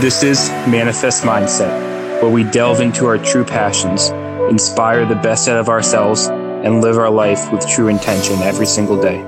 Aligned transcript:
This 0.00 0.22
is 0.22 0.48
Manifest 0.68 1.24
Mindset, 1.24 2.22
where 2.22 2.30
we 2.30 2.44
delve 2.44 2.80
into 2.80 3.04
our 3.06 3.18
true 3.18 3.44
passions, 3.44 4.10
inspire 4.48 5.04
the 5.04 5.16
best 5.16 5.48
out 5.48 5.58
of 5.58 5.68
ourselves, 5.68 6.28
and 6.28 6.80
live 6.80 6.96
our 6.96 7.10
life 7.10 7.50
with 7.50 7.66
true 7.68 7.88
intention 7.88 8.36
every 8.42 8.64
single 8.64 9.02
day. 9.02 9.18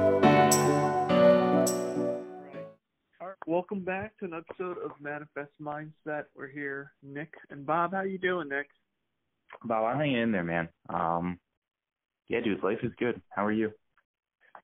All 3.21 3.27
right, 3.27 3.37
welcome 3.49 3.81
back 3.81 4.17
to 4.19 4.27
an 4.27 4.33
episode 4.33 4.79
of 4.79 4.93
Manifest 5.01 5.51
Mindset. 5.61 6.27
We're 6.37 6.47
here, 6.47 6.93
Nick 7.03 7.35
and 7.51 7.67
Bob. 7.67 7.93
How 7.93 8.03
you 8.03 8.19
doing, 8.19 8.49
Nick? 8.49 8.69
Bob, 9.65 9.87
I'm 9.87 9.99
hanging 9.99 10.19
in 10.19 10.31
there, 10.31 10.45
man. 10.45 10.69
Um, 10.89 11.41
yeah, 12.29 12.43
dude, 12.43 12.63
life 12.63 12.79
is 12.85 12.93
good. 12.97 13.21
How 13.31 13.45
are 13.45 13.51
you? 13.51 13.73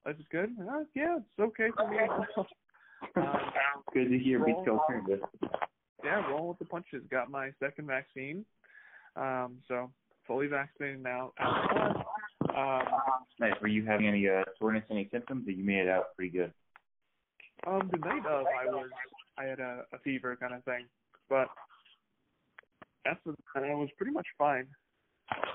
Life 0.06 0.20
is 0.20 0.26
good. 0.30 0.54
Uh, 0.60 0.84
yeah, 0.94 1.16
it's 1.16 1.40
okay 1.40 1.70
for 1.76 1.90
me. 1.90 1.98
um, 3.16 3.42
good 3.92 4.08
to 4.08 4.18
hear. 4.20 4.44
Beats 4.44 4.68
alternative. 4.68 5.22
Yeah, 6.04 6.26
rolling 6.30 6.48
with 6.48 6.58
the 6.58 6.64
punches. 6.64 7.02
Got 7.10 7.30
my 7.30 7.50
second 7.60 7.86
vaccine, 7.86 8.44
um, 9.16 9.58
so 9.68 9.90
fully 10.26 10.46
vaccinated 10.46 11.02
now. 11.02 11.32
Um, 11.40 12.82
nice. 13.40 13.52
Were 13.60 13.68
you 13.68 13.84
having 13.84 14.08
any 14.08 14.28
uh, 14.28 14.42
soreness, 14.58 14.84
any 14.90 15.08
symptoms? 15.12 15.46
That 15.46 15.56
you 15.56 15.64
made 15.64 15.80
it 15.80 15.88
out 15.88 16.16
pretty 16.16 16.30
good. 16.30 16.52
Um, 17.66 17.90
the 17.90 17.98
night 17.98 18.24
of, 18.26 18.46
I 18.46 18.66
was, 18.66 18.88
I 19.38 19.44
had 19.44 19.60
a, 19.60 19.82
a 19.92 19.98
fever 20.04 20.36
kind 20.36 20.54
of 20.54 20.62
thing, 20.64 20.84
but 21.28 21.48
after 23.06 23.34
I 23.54 23.74
was 23.74 23.88
pretty 23.96 24.12
much 24.12 24.26
fine. 24.38 24.66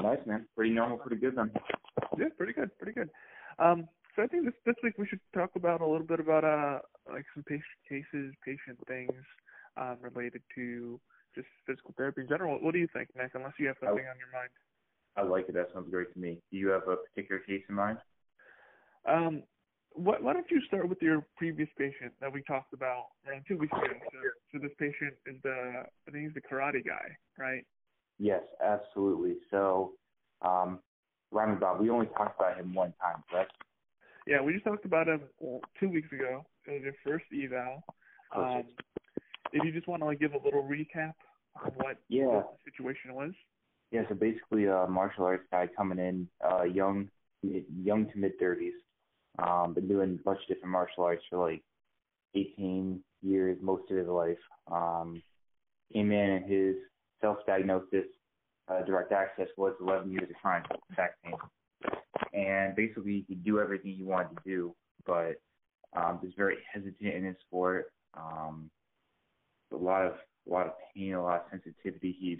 Nice, 0.01 0.19
man. 0.25 0.45
Pretty 0.55 0.73
normal, 0.73 0.97
pretty 0.97 1.21
good 1.21 1.35
then. 1.35 1.51
Yeah, 2.17 2.25
pretty 2.37 2.53
good, 2.53 2.75
pretty 2.77 2.93
good. 2.93 3.09
Um, 3.59 3.87
so 4.15 4.23
I 4.23 4.27
think 4.27 4.45
this 4.45 4.53
this 4.65 4.75
week 4.83 4.97
we 4.97 5.07
should 5.07 5.21
talk 5.33 5.51
about 5.55 5.81
a 5.81 5.87
little 5.87 6.05
bit 6.05 6.19
about 6.19 6.43
uh 6.43 6.79
like 7.09 7.25
some 7.33 7.43
patient 7.43 7.63
cases, 7.87 8.33
patient 8.43 8.77
things 8.87 9.23
um, 9.77 9.97
related 10.01 10.41
to 10.55 10.99
just 11.35 11.47
physical 11.65 11.93
therapy 11.97 12.21
in 12.21 12.27
general. 12.27 12.57
What 12.61 12.73
do 12.73 12.79
you 12.79 12.87
think, 12.93 13.09
Nick? 13.15 13.31
Unless 13.33 13.53
you 13.59 13.67
have 13.67 13.77
something 13.79 14.05
I, 14.05 14.11
on 14.11 14.17
your 14.19 14.31
mind. 14.33 14.49
I 15.15 15.23
like 15.23 15.49
it. 15.49 15.53
That 15.53 15.67
sounds 15.73 15.89
great 15.89 16.11
to 16.13 16.19
me. 16.19 16.41
Do 16.51 16.57
you 16.57 16.69
have 16.69 16.87
a 16.87 16.97
particular 16.97 17.41
case 17.41 17.63
in 17.69 17.75
mind? 17.75 17.97
Um, 19.07 19.43
what, 19.93 20.23
why 20.23 20.33
don't 20.33 20.49
you 20.49 20.61
start 20.67 20.87
with 20.87 21.01
your 21.01 21.25
previous 21.37 21.69
patient 21.77 22.13
that 22.21 22.31
we 22.31 22.43
talked 22.43 22.73
about 22.73 23.07
around 23.27 23.43
two 23.47 23.57
weeks 23.57 23.73
ago? 23.73 23.93
So, 24.11 24.19
so 24.53 24.59
this 24.61 24.71
patient 24.79 25.13
is 25.25 25.35
the 25.43 25.83
I 26.07 26.11
think 26.11 26.25
he's 26.25 26.33
the 26.33 26.41
karate 26.41 26.85
guy, 26.85 27.17
right? 27.37 27.65
Yes, 28.19 28.41
absolutely. 28.63 29.37
So, 29.49 29.93
um, 30.41 30.79
Bob, 31.31 31.79
we 31.81 31.89
only 31.89 32.05
talked 32.17 32.39
about 32.39 32.57
him 32.57 32.73
one 32.73 32.93
time, 33.01 33.23
correct? 33.29 33.51
Yeah, 34.27 34.41
we 34.41 34.53
just 34.53 34.63
talked 34.63 34.85
about 34.85 35.07
him 35.07 35.21
two 35.79 35.89
weeks 35.89 36.11
ago. 36.11 36.45
It 36.67 36.71
was 36.71 36.81
your 36.83 36.93
first 37.03 37.25
eval. 37.33 37.83
Um, 38.35 38.63
if 39.53 39.63
you 39.63 39.71
just 39.71 39.87
want 39.87 40.01
to 40.01 40.05
like 40.05 40.19
give 40.19 40.33
a 40.33 40.43
little 40.43 40.63
recap 40.63 41.13
of 41.65 41.73
what, 41.75 41.97
yeah. 42.09 42.25
what 42.25 42.53
the 42.53 42.71
situation 42.71 43.13
was. 43.13 43.31
Yeah, 43.91 44.03
so 44.07 44.15
basically 44.15 44.65
a 44.65 44.87
martial 44.87 45.25
arts 45.25 45.43
guy 45.51 45.67
coming 45.75 45.99
in, 45.99 46.27
uh, 46.49 46.63
young, 46.63 47.09
young 47.41 48.09
to 48.09 48.17
mid 48.17 48.39
thirties, 48.39 48.73
um, 49.39 49.73
been 49.73 49.87
doing 49.87 50.17
a 50.19 50.23
bunch 50.23 50.39
of 50.41 50.47
different 50.47 50.71
martial 50.71 51.03
arts 51.03 51.23
for 51.29 51.49
like 51.49 51.61
18 52.35 53.01
years, 53.21 53.57
most 53.61 53.89
of 53.91 53.97
his 53.97 54.07
life. 54.07 54.37
Um, 54.71 55.21
came 55.93 56.11
in 56.11 56.29
and 56.29 56.49
his 56.49 56.75
self-diagnosis, 57.19 58.05
uh, 58.67 58.81
direct 58.83 59.11
access 59.11 59.47
was 59.57 59.73
11 59.81 60.11
years 60.11 60.29
of 60.29 60.35
chronic 60.41 60.65
back 60.95 61.15
pain. 61.23 61.33
And 62.33 62.75
basically 62.75 63.25
he 63.27 63.35
could 63.35 63.43
do 63.43 63.59
everything 63.59 63.95
he 63.97 64.03
wanted 64.03 64.37
to 64.37 64.43
do, 64.45 64.75
but 65.05 65.41
um, 65.95 66.19
was 66.21 66.31
very 66.37 66.57
hesitant 66.71 67.13
in 67.13 67.25
his 67.25 67.35
sport. 67.45 67.91
Um, 68.15 68.69
a 69.71 69.77
lot 69.77 70.05
of 70.05 70.13
a 70.47 70.51
lot 70.51 70.67
of 70.67 70.73
pain, 70.95 71.13
a 71.13 71.23
lot 71.23 71.45
of 71.45 71.51
sensitivity. 71.51 72.15
He'd 72.19 72.39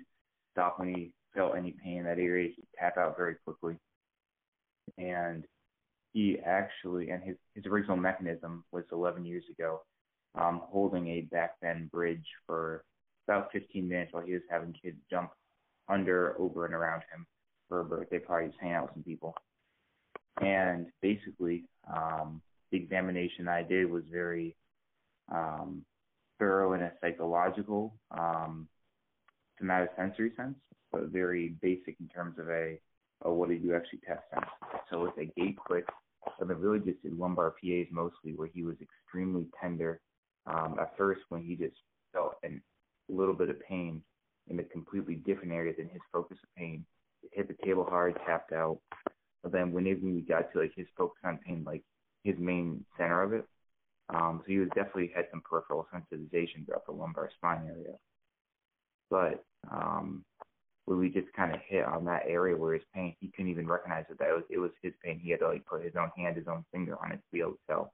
stop 0.51 0.79
when 0.79 0.93
he 0.93 1.13
felt 1.35 1.55
any 1.55 1.75
pain 1.83 1.99
in 1.99 2.03
that 2.05 2.19
area. 2.19 2.49
He'd 2.55 2.67
tap 2.77 2.97
out 2.97 3.17
very 3.17 3.35
quickly. 3.45 3.77
And 4.97 5.45
he 6.13 6.37
actually, 6.45 7.09
and 7.09 7.23
his 7.23 7.37
his 7.55 7.65
original 7.65 7.97
mechanism 7.97 8.63
was 8.71 8.83
11 8.91 9.25
years 9.25 9.43
ago, 9.49 9.81
um, 10.35 10.61
holding 10.65 11.07
a 11.07 11.21
back 11.21 11.59
bend 11.61 11.91
bridge 11.91 12.25
for 12.45 12.83
about 13.27 13.51
15 13.51 13.87
minutes 13.87 14.13
while 14.13 14.25
he 14.25 14.33
was 14.33 14.41
having 14.49 14.73
kids 14.73 14.97
jump 15.09 15.31
under, 15.87 16.35
over, 16.39 16.65
and 16.65 16.73
around 16.73 17.01
him 17.13 17.25
for 17.69 17.81
a 17.81 17.85
birthday 17.85 18.19
party, 18.19 18.47
just 18.47 18.59
hanging 18.59 18.75
out 18.75 18.83
with 18.83 18.93
some 18.93 19.03
people. 19.03 19.35
And 20.41 20.87
basically, 21.01 21.65
um, 21.93 22.41
the 22.71 22.77
examination 22.77 23.47
I 23.47 23.63
did 23.63 23.89
was 23.89 24.03
very 24.11 24.55
um, 25.31 25.85
thorough 26.41 26.73
in 26.73 26.81
a 26.81 26.91
psychological, 26.99 27.93
um, 28.17 28.67
somatosensory 29.61 30.35
sense, 30.35 30.55
but 30.91 31.09
very 31.09 31.55
basic 31.61 31.95
in 31.99 32.07
terms 32.07 32.39
of 32.39 32.49
a, 32.49 32.79
a 33.23 33.31
what 33.31 33.49
did 33.49 33.63
you 33.63 33.75
actually 33.75 33.99
test 33.99 34.23
on. 34.35 34.43
So 34.89 35.03
with 35.03 35.17
a 35.19 35.31
gait 35.39 35.55
quick, 35.55 35.85
but 36.39 36.47
then 36.47 36.57
really 36.57 36.79
just 36.79 37.01
did 37.03 37.17
lumbar 37.17 37.51
PAs 37.51 37.85
mostly, 37.91 38.33
where 38.35 38.49
he 38.51 38.63
was 38.63 38.75
extremely 38.81 39.45
tender 39.61 40.01
um, 40.47 40.77
at 40.81 40.97
first 40.97 41.21
when 41.29 41.43
he 41.43 41.55
just 41.55 41.75
felt 42.11 42.33
a 42.43 42.49
little 43.07 43.35
bit 43.35 43.49
of 43.49 43.61
pain 43.61 44.01
in 44.49 44.59
a 44.59 44.63
completely 44.63 45.15
different 45.15 45.53
area 45.53 45.73
than 45.77 45.89
his 45.89 46.01
focus 46.11 46.37
of 46.41 46.49
pain. 46.57 46.83
It 47.21 47.29
hit 47.33 47.47
the 47.47 47.65
table 47.65 47.85
hard, 47.87 48.17
tapped 48.25 48.51
out. 48.51 48.79
But 49.43 49.51
then 49.51 49.71
whenever 49.71 49.99
we 50.01 50.21
got 50.21 50.51
to 50.53 50.59
like 50.59 50.73
his 50.75 50.87
focus 50.97 51.19
on 51.23 51.39
pain, 51.45 51.63
like 51.65 51.83
his 52.23 52.35
main 52.39 52.83
center 52.97 53.21
of 53.21 53.33
it, 53.33 53.45
um, 54.13 54.41
so 54.43 54.51
he 54.51 54.59
was 54.59 54.69
definitely 54.75 55.11
had 55.15 55.25
some 55.31 55.41
peripheral 55.41 55.87
sensitization 55.93 56.65
throughout 56.65 56.85
the 56.85 56.91
lumbar 56.91 57.29
spine 57.35 57.67
area. 57.67 57.95
But 59.09 59.43
um, 59.71 60.23
when 60.85 60.99
we 60.99 61.09
just 61.09 61.31
kind 61.33 61.53
of 61.53 61.59
hit 61.67 61.85
on 61.85 62.05
that 62.05 62.23
area 62.27 62.55
where 62.55 62.73
his 62.73 62.83
pain, 62.93 63.15
he 63.19 63.31
couldn't 63.35 63.51
even 63.51 63.67
recognize 63.67 64.05
that 64.09 64.19
that 64.19 64.33
was 64.33 64.43
it 64.49 64.57
was 64.57 64.71
his 64.81 64.93
pain. 65.03 65.19
He 65.21 65.31
had 65.31 65.39
to 65.39 65.49
like 65.49 65.65
put 65.65 65.83
his 65.83 65.93
own 65.99 66.11
hand, 66.17 66.37
his 66.37 66.47
own 66.47 66.65
finger 66.71 66.97
on 67.03 67.11
it 67.11 67.17
to 67.17 67.31
be 67.31 67.39
able 67.39 67.51
to 67.51 67.57
tell. 67.67 67.93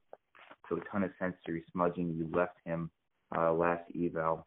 So 0.69 0.77
a 0.77 0.81
ton 0.91 1.03
of 1.03 1.11
sensory 1.19 1.63
smudging. 1.71 2.17
We 2.17 2.37
left 2.37 2.57
him 2.65 2.89
uh, 3.35 3.53
last 3.53 3.83
eval 3.95 4.45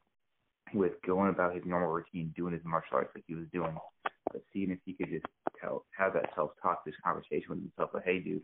with 0.74 0.92
going 1.06 1.30
about 1.30 1.54
his 1.54 1.64
normal 1.64 1.90
routine, 1.90 2.32
doing 2.36 2.52
his 2.52 2.62
martial 2.64 2.96
arts 2.96 3.10
like 3.14 3.24
he 3.26 3.34
was 3.34 3.46
doing, 3.52 3.76
but 4.32 4.42
seeing 4.52 4.70
if 4.70 4.78
he 4.84 4.92
could 4.94 5.10
just 5.10 5.26
tell, 5.60 5.84
have 5.96 6.12
that 6.14 6.30
self-talk, 6.34 6.84
this 6.84 6.94
conversation 7.04 7.46
with 7.48 7.58
himself, 7.58 7.90
like, 7.92 8.04
hey, 8.04 8.20
dude, 8.20 8.42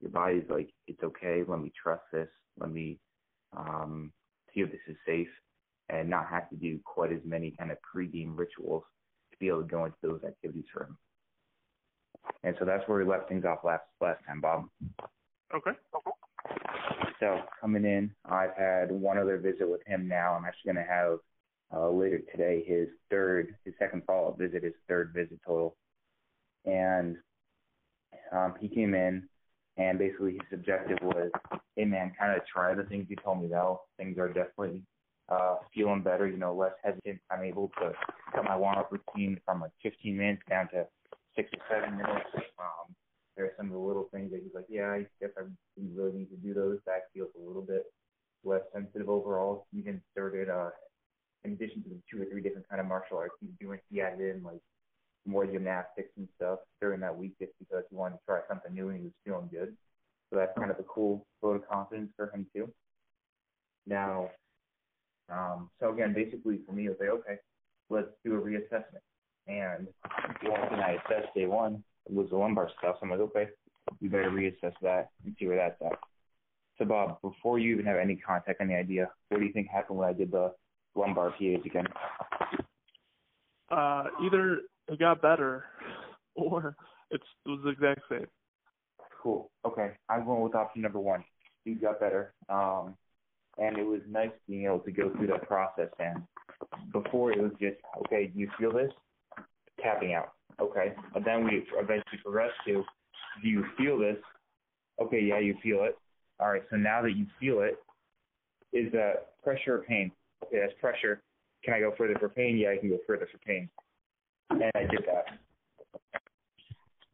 your 0.00 0.10
body's 0.10 0.44
like, 0.48 0.70
it's 0.86 1.02
okay. 1.02 1.42
Let 1.46 1.60
me 1.60 1.72
trust 1.80 2.02
this. 2.12 2.28
Let 2.58 2.70
me 2.70 2.98
um, 3.56 4.12
see 4.54 4.60
if 4.60 4.70
this 4.70 4.80
is 4.88 4.96
safe, 5.06 5.28
and 5.88 6.10
not 6.10 6.28
have 6.28 6.48
to 6.50 6.56
do 6.56 6.78
quite 6.84 7.12
as 7.12 7.20
many 7.24 7.52
kind 7.58 7.70
of 7.70 7.80
pre-game 7.82 8.36
rituals 8.36 8.84
to 9.30 9.36
be 9.38 9.48
able 9.48 9.62
to 9.62 9.68
go 9.68 9.84
into 9.84 9.96
those 10.02 10.20
activities 10.26 10.64
for 10.72 10.84
him. 10.84 10.98
And 12.42 12.56
so 12.58 12.64
that's 12.64 12.86
where 12.88 12.98
we 12.98 13.04
left 13.04 13.28
things 13.28 13.44
off 13.44 13.60
last 13.64 13.84
last 14.00 14.24
time, 14.26 14.40
Bob. 14.40 14.66
Okay. 15.54 15.70
So 17.20 17.40
coming 17.60 17.84
in, 17.84 18.10
I've 18.24 18.54
had 18.56 18.90
one 18.90 19.16
other 19.16 19.38
visit 19.38 19.68
with 19.68 19.80
him 19.86 20.08
now. 20.08 20.34
I'm 20.34 20.44
actually 20.44 20.72
going 20.72 20.84
to 20.86 20.92
have 20.92 21.18
uh, 21.74 21.88
later 21.88 22.20
today 22.30 22.64
his 22.66 22.88
third, 23.10 23.54
his 23.64 23.74
second 23.78 24.02
follow-up 24.06 24.38
visit, 24.38 24.62
his 24.62 24.74
third 24.88 25.12
visit 25.14 25.38
total. 25.46 25.76
And 26.64 27.16
um, 28.32 28.54
he 28.60 28.68
came 28.68 28.94
in, 28.94 29.28
and 29.76 29.98
basically 29.98 30.32
his 30.32 30.58
objective 30.58 30.98
was, 31.02 31.30
hey 31.76 31.84
man, 31.84 32.12
kind 32.18 32.36
of 32.36 32.46
try 32.46 32.74
the 32.74 32.84
things 32.84 33.06
you 33.08 33.16
told 33.16 33.42
me 33.42 33.48
though. 33.48 33.82
Things 33.98 34.18
are 34.18 34.28
definitely 34.28 34.82
uh, 35.28 35.56
feeling 35.74 36.02
better, 36.02 36.26
you 36.26 36.38
know, 36.38 36.54
less 36.54 36.72
hesitant. 36.82 37.20
I'm 37.30 37.44
able 37.44 37.70
to 37.80 37.92
cut 38.34 38.44
my 38.44 38.56
warm-up 38.56 38.90
routine 38.90 39.38
from 39.44 39.60
like 39.60 39.72
15 39.82 40.16
minutes 40.16 40.42
down 40.48 40.68
to 40.70 40.86
six 41.34 41.50
or 41.52 41.60
seven 41.68 41.96
minutes. 41.96 42.30
Um, 42.58 42.94
there 43.36 43.46
are 43.46 43.52
some 43.56 43.66
of 43.66 43.72
the 43.72 43.78
little 43.78 44.08
things 44.12 44.30
that 44.30 44.40
he's 44.42 44.54
like, 44.54 44.66
yeah, 44.68 44.90
I 44.90 45.06
guess 45.20 45.30
I 45.36 45.42
really 45.94 46.12
need 46.18 46.30
to 46.30 46.36
do 46.36 46.54
those. 46.54 46.78
Back 46.86 47.02
feels 47.12 47.28
a 47.36 47.46
little 47.46 47.62
bit 47.62 47.84
less 48.44 48.62
sensitive 48.72 49.10
overall. 49.10 49.66
He 49.72 49.80
even 49.80 50.00
started, 50.12 50.48
uh, 50.48 50.70
in 51.44 51.52
addition 51.52 51.82
to 51.82 51.88
the 51.90 52.00
two 52.10 52.22
or 52.22 52.24
three 52.26 52.40
different 52.40 52.68
kind 52.68 52.80
of 52.80 52.86
martial 52.86 53.18
arts 53.18 53.34
he's 53.40 53.50
doing, 53.60 53.78
he 53.90 54.00
added 54.00 54.36
in 54.36 54.42
like 54.42 54.60
more 55.26 55.46
gymnastics 55.46 56.10
and 56.16 56.28
stuff 56.36 56.60
during 56.80 57.00
that 57.00 57.16
week 57.16 57.32
just 57.40 57.52
because 57.58 57.84
he 57.90 57.96
wanted 57.96 58.16
to 58.16 58.20
try 58.26 58.40
something 58.48 58.74
new 58.74 58.88
and 58.88 58.98
he 58.98 59.04
was 59.04 59.12
feeling 59.24 59.48
good. 59.50 59.76
So 60.30 60.38
that's 60.38 60.56
kind 60.58 60.70
of 60.70 60.78
a 60.78 60.84
cool 60.84 61.26
vote 61.42 61.56
of 61.56 61.68
confidence 61.68 62.10
for 62.16 62.30
him 62.34 62.46
too. 62.54 62.70
Now, 63.86 64.30
um, 65.30 65.70
so 65.80 65.92
again, 65.92 66.12
basically 66.12 66.60
for 66.66 66.72
me, 66.72 66.86
it 66.86 66.90
was 66.90 66.98
like, 67.00 67.10
okay, 67.10 67.36
let's 67.90 68.08
do 68.24 68.34
a 68.34 68.40
reassessment. 68.40 69.02
And 69.46 69.86
the 70.42 70.50
only 70.50 70.68
thing 70.68 70.80
I 70.80 70.98
assessed 71.04 71.34
day 71.34 71.46
one 71.46 71.84
was 72.08 72.28
the 72.30 72.36
lumbar 72.36 72.70
stuff. 72.78 72.96
So 72.98 73.04
I'm 73.04 73.10
like, 73.10 73.20
okay, 73.20 73.48
we 74.00 74.08
better 74.08 74.30
reassess 74.30 74.74
that 74.82 75.10
and 75.24 75.34
see 75.38 75.46
where 75.46 75.56
that's 75.56 75.80
at. 75.92 75.98
So 76.78 76.84
Bob, 76.84 77.20
before 77.22 77.58
you 77.58 77.72
even 77.72 77.86
have 77.86 77.96
any 77.96 78.16
contact, 78.16 78.60
any 78.60 78.74
idea, 78.74 79.08
what 79.28 79.38
do 79.38 79.46
you 79.46 79.52
think 79.52 79.68
happened 79.68 79.98
when 79.98 80.08
I 80.08 80.12
did 80.12 80.30
the 80.30 80.52
lumbar 80.94 81.30
PAs 81.30 81.64
again? 81.64 81.86
Uh, 83.70 84.04
either 84.22 84.60
it 84.88 84.98
got 84.98 85.22
better 85.22 85.64
or 86.34 86.76
it's 87.10 87.24
it 87.44 87.48
was 87.48 87.60
the 87.64 87.70
exact 87.70 88.00
same. 88.10 88.26
Cool. 89.22 89.50
Okay. 89.64 89.92
I'm 90.08 90.24
going 90.24 90.42
with 90.42 90.54
option 90.54 90.82
number 90.82 91.00
one. 91.00 91.24
You 91.64 91.74
got 91.76 92.00
better. 92.00 92.32
Um, 92.48 92.94
and 93.58 93.78
it 93.78 93.84
was 93.84 94.00
nice 94.08 94.30
being 94.48 94.66
able 94.66 94.80
to 94.80 94.92
go 94.92 95.10
through 95.10 95.28
that 95.28 95.48
process 95.48 95.88
and 95.98 96.22
before 96.92 97.32
it 97.32 97.40
was 97.40 97.52
just 97.60 97.76
okay. 98.06 98.26
Do 98.26 98.38
you 98.38 98.50
feel 98.58 98.72
this? 98.72 98.90
Tapping 99.82 100.14
out. 100.14 100.32
Okay, 100.60 100.94
but 101.12 101.24
then 101.24 101.44
we 101.44 101.66
eventually 101.74 102.18
progressed 102.22 102.54
to, 102.66 102.82
do 103.42 103.48
you 103.48 103.64
feel 103.76 103.98
this? 103.98 104.16
Okay, 105.00 105.20
yeah, 105.20 105.38
you 105.38 105.54
feel 105.62 105.84
it. 105.84 105.98
All 106.40 106.50
right, 106.50 106.62
so 106.70 106.76
now 106.76 107.02
that 107.02 107.14
you 107.14 107.26
feel 107.38 107.60
it, 107.60 107.76
is 108.72 108.90
that 108.92 109.42
pressure 109.42 109.76
or 109.76 109.78
pain? 109.80 110.10
Okay, 110.44 110.58
that's 110.60 110.72
pressure. 110.80 111.22
Can 111.62 111.74
I 111.74 111.80
go 111.80 111.92
further 111.98 112.16
for 112.18 112.28
pain? 112.28 112.56
Yeah, 112.56 112.70
I 112.70 112.78
can 112.78 112.88
go 112.88 112.98
further 113.06 113.28
for 113.30 113.38
pain. 113.38 113.68
And 114.50 114.64
I 114.74 114.80
did 114.80 115.04
that. 115.06 115.38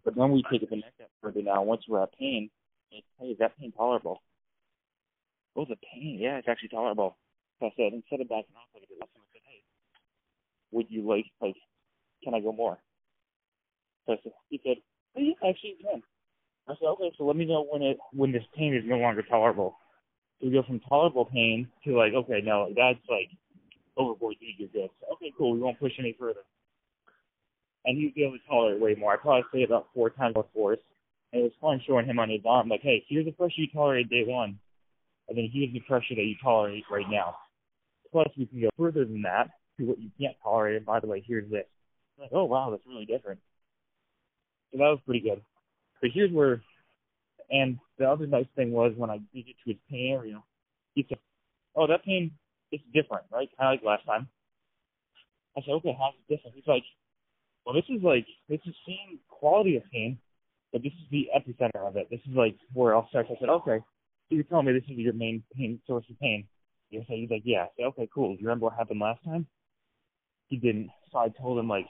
But 0.05 0.17
then 0.17 0.33
we 0.33 0.45
take 0.51 0.63
it 0.63 0.71
the 0.71 0.77
next 0.77 0.95
step 0.97 1.11
further 1.23 1.43
now. 1.43 1.63
Once 1.63 1.83
we're 1.89 2.03
at 2.03 2.17
pain, 2.19 2.51
it's, 2.91 3.07
hey, 3.21 3.27
is 3.27 3.39
that 3.39 3.57
pain 3.59 3.73
tolerable? 3.73 4.23
Oh, 5.57 5.65
the 5.65 5.77
pain, 5.95 6.19
yeah, 6.21 6.39
it's 6.39 6.49
actually 6.49 6.71
tolerable. 6.71 7.17
So 7.61 7.67
I 7.67 7.71
said, 7.77 7.93
instead 7.93 8.21
of 8.21 8.29
backing 8.29 8.57
off 8.57 8.69
like 8.75 8.85
I 8.85 8.87
did 8.89 8.99
last 9.01 9.15
time, 9.15 9.23
I 9.23 9.31
said, 9.33 9.43
hey, 9.45 9.63
would 10.73 10.87
you 10.89 11.09
like, 11.09 11.27
like, 11.41 11.57
can 12.25 12.35
I 12.35 12.41
go 12.41 12.53
more? 12.53 12.79
So 14.07 14.15
I 14.15 14.17
said, 14.23 14.33
he 14.49 14.61
said, 14.65 14.77
oh, 15.17 15.21
yeah, 15.21 15.49
actually, 15.49 15.77
you 15.79 15.85
can. 15.85 16.03
I 16.69 16.75
said, 16.75 16.87
okay, 16.87 17.13
so 17.19 17.25
let 17.25 17.37
me 17.37 17.45
know 17.45 17.67
when 17.71 17.83
it 17.83 17.99
when 18.13 18.33
this 18.33 18.45
pain 18.57 18.75
is 18.75 18.83
no 18.87 18.97
longer 18.97 19.23
tolerable. 19.23 19.77
So 20.41 20.47
we 20.47 20.53
go 20.53 20.63
from 20.63 20.81
tolerable 20.81 21.25
pain 21.25 21.69
to 21.85 21.97
like, 21.97 22.13
okay, 22.15 22.41
no, 22.43 22.69
that's 22.77 22.99
like 23.09 23.31
overboard, 23.97 24.37
you're. 24.41 24.69
So, 24.73 24.89
okay, 25.15 25.33
cool, 25.37 25.53
we 25.55 25.61
won't 25.61 25.79
push 25.79 25.93
any 25.99 26.17
further. 26.19 26.41
And 27.85 27.99
he'd 27.99 28.15
be 28.15 28.23
able 28.25 28.39
to 28.39 28.47
tolerate 28.49 28.81
way 28.81 28.95
more. 28.95 29.13
I 29.13 29.17
probably 29.17 29.43
say 29.53 29.63
about 29.65 29.89
four 29.95 30.11
times 30.11 30.35
more 30.35 30.47
force. 30.55 30.79
And 31.33 31.41
it 31.41 31.45
was 31.45 31.53
fun 31.61 31.81
showing 31.87 32.07
him 32.07 32.19
on 32.19 32.29
his 32.29 32.43
arm, 32.47 32.69
like, 32.69 32.83
hey, 32.83 33.05
here's 33.09 33.25
the 33.25 33.33
pressure 33.33 33.55
you 33.57 33.69
tolerate 33.73 34.11
day 34.11 34.25
one, 34.27 34.59
and 35.29 35.39
then 35.39 35.49
here's 35.51 35.73
the 35.73 35.81
pressure 35.81 36.15
that 36.15 36.25
you 36.25 36.35
tolerate 36.43 36.85
right 36.91 37.09
now. 37.11 37.37
Plus, 38.11 38.29
we 38.37 38.45
can 38.45 38.61
go 38.61 38.69
further 38.79 39.07
than 39.07 39.23
that 39.23 39.49
to 39.79 39.87
what 39.87 39.99
you 39.99 40.11
can't 40.21 40.37
tolerate. 40.43 40.77
And 40.77 40.85
by 40.85 41.01
the 41.01 41.07
way, 41.07 41.25
here's 41.27 41.51
this. 41.51 41.65
Like, 42.19 42.31
oh 42.33 42.45
wow, 42.45 42.69
that's 42.71 42.87
really 42.87 43.07
different. 43.07 43.41
So 44.71 44.79
that 44.79 44.85
was 44.85 45.01
pretty 45.07 45.21
good. 45.21 45.41
But 46.03 46.11
here's 46.13 46.31
where, 46.31 46.61
and 47.51 47.79
the 47.99 48.11
other 48.11 48.27
nice 48.27 48.47
thing 48.55 48.71
was 48.71 48.93
when 48.97 49.11
I 49.11 49.19
did 49.35 49.49
it 49.49 49.57
to 49.65 49.71
his 49.71 49.77
pain 49.91 50.13
area, 50.13 50.43
he 50.95 51.07
said, 51.09 51.19
"Oh, 51.75 51.87
that 51.87 52.05
pain 52.05 52.33
is 52.71 52.81
different, 52.93 53.25
right? 53.33 53.49
Kind 53.59 53.75
of 53.75 53.83
like 53.83 53.87
last 53.87 54.07
time." 54.07 54.29
I 55.57 55.63
said, 55.63 55.73
"Okay, 55.73 55.97
how's 55.99 56.15
it 56.15 56.35
different?" 56.35 56.57
He's 56.57 56.67
like, 56.67 56.85
"Well, 57.65 57.75
this 57.75 57.85
is 57.89 58.03
like 58.03 58.27
it's 58.49 58.65
the 58.65 58.75
same 58.87 59.19
quality 59.29 59.77
of 59.77 59.83
pain, 59.93 60.19
but 60.73 60.83
this 60.83 60.93
is 60.93 61.09
the 61.11 61.29
epicenter 61.37 61.87
of 61.87 61.97
it. 61.97 62.09
This 62.11 62.21
is 62.29 62.35
like 62.35 62.57
where 62.73 62.95
I'll 62.95 63.09
start." 63.09 63.27
I 63.31 63.37
said, 63.41 63.49
"Okay, 63.49 63.79
so 63.79 64.35
you're 64.35 64.45
telling 64.45 64.67
me 64.67 64.73
this 64.73 64.85
is 64.85 64.99
your 64.99 65.13
main 65.15 65.43
pain 65.55 65.81
source 65.87 66.05
of 66.11 66.19
pain?" 66.21 66.47
You 66.91 67.05
say 67.09 67.21
he's 67.21 67.31
like, 67.31 67.43
"Yeah." 67.45 67.65
I 67.65 67.69
said, 67.77 67.87
"Okay, 67.87 68.09
cool. 68.15 68.35
Do 68.35 68.41
you 68.41 68.47
remember 68.47 68.67
what 68.67 68.75
happened 68.75 69.01
last 69.01 69.25
time?" 69.25 69.47
He 70.49 70.57
didn't, 70.57 70.91
so 71.11 71.19
I 71.19 71.29
told 71.31 71.59
him 71.59 71.69
like, 71.69 71.87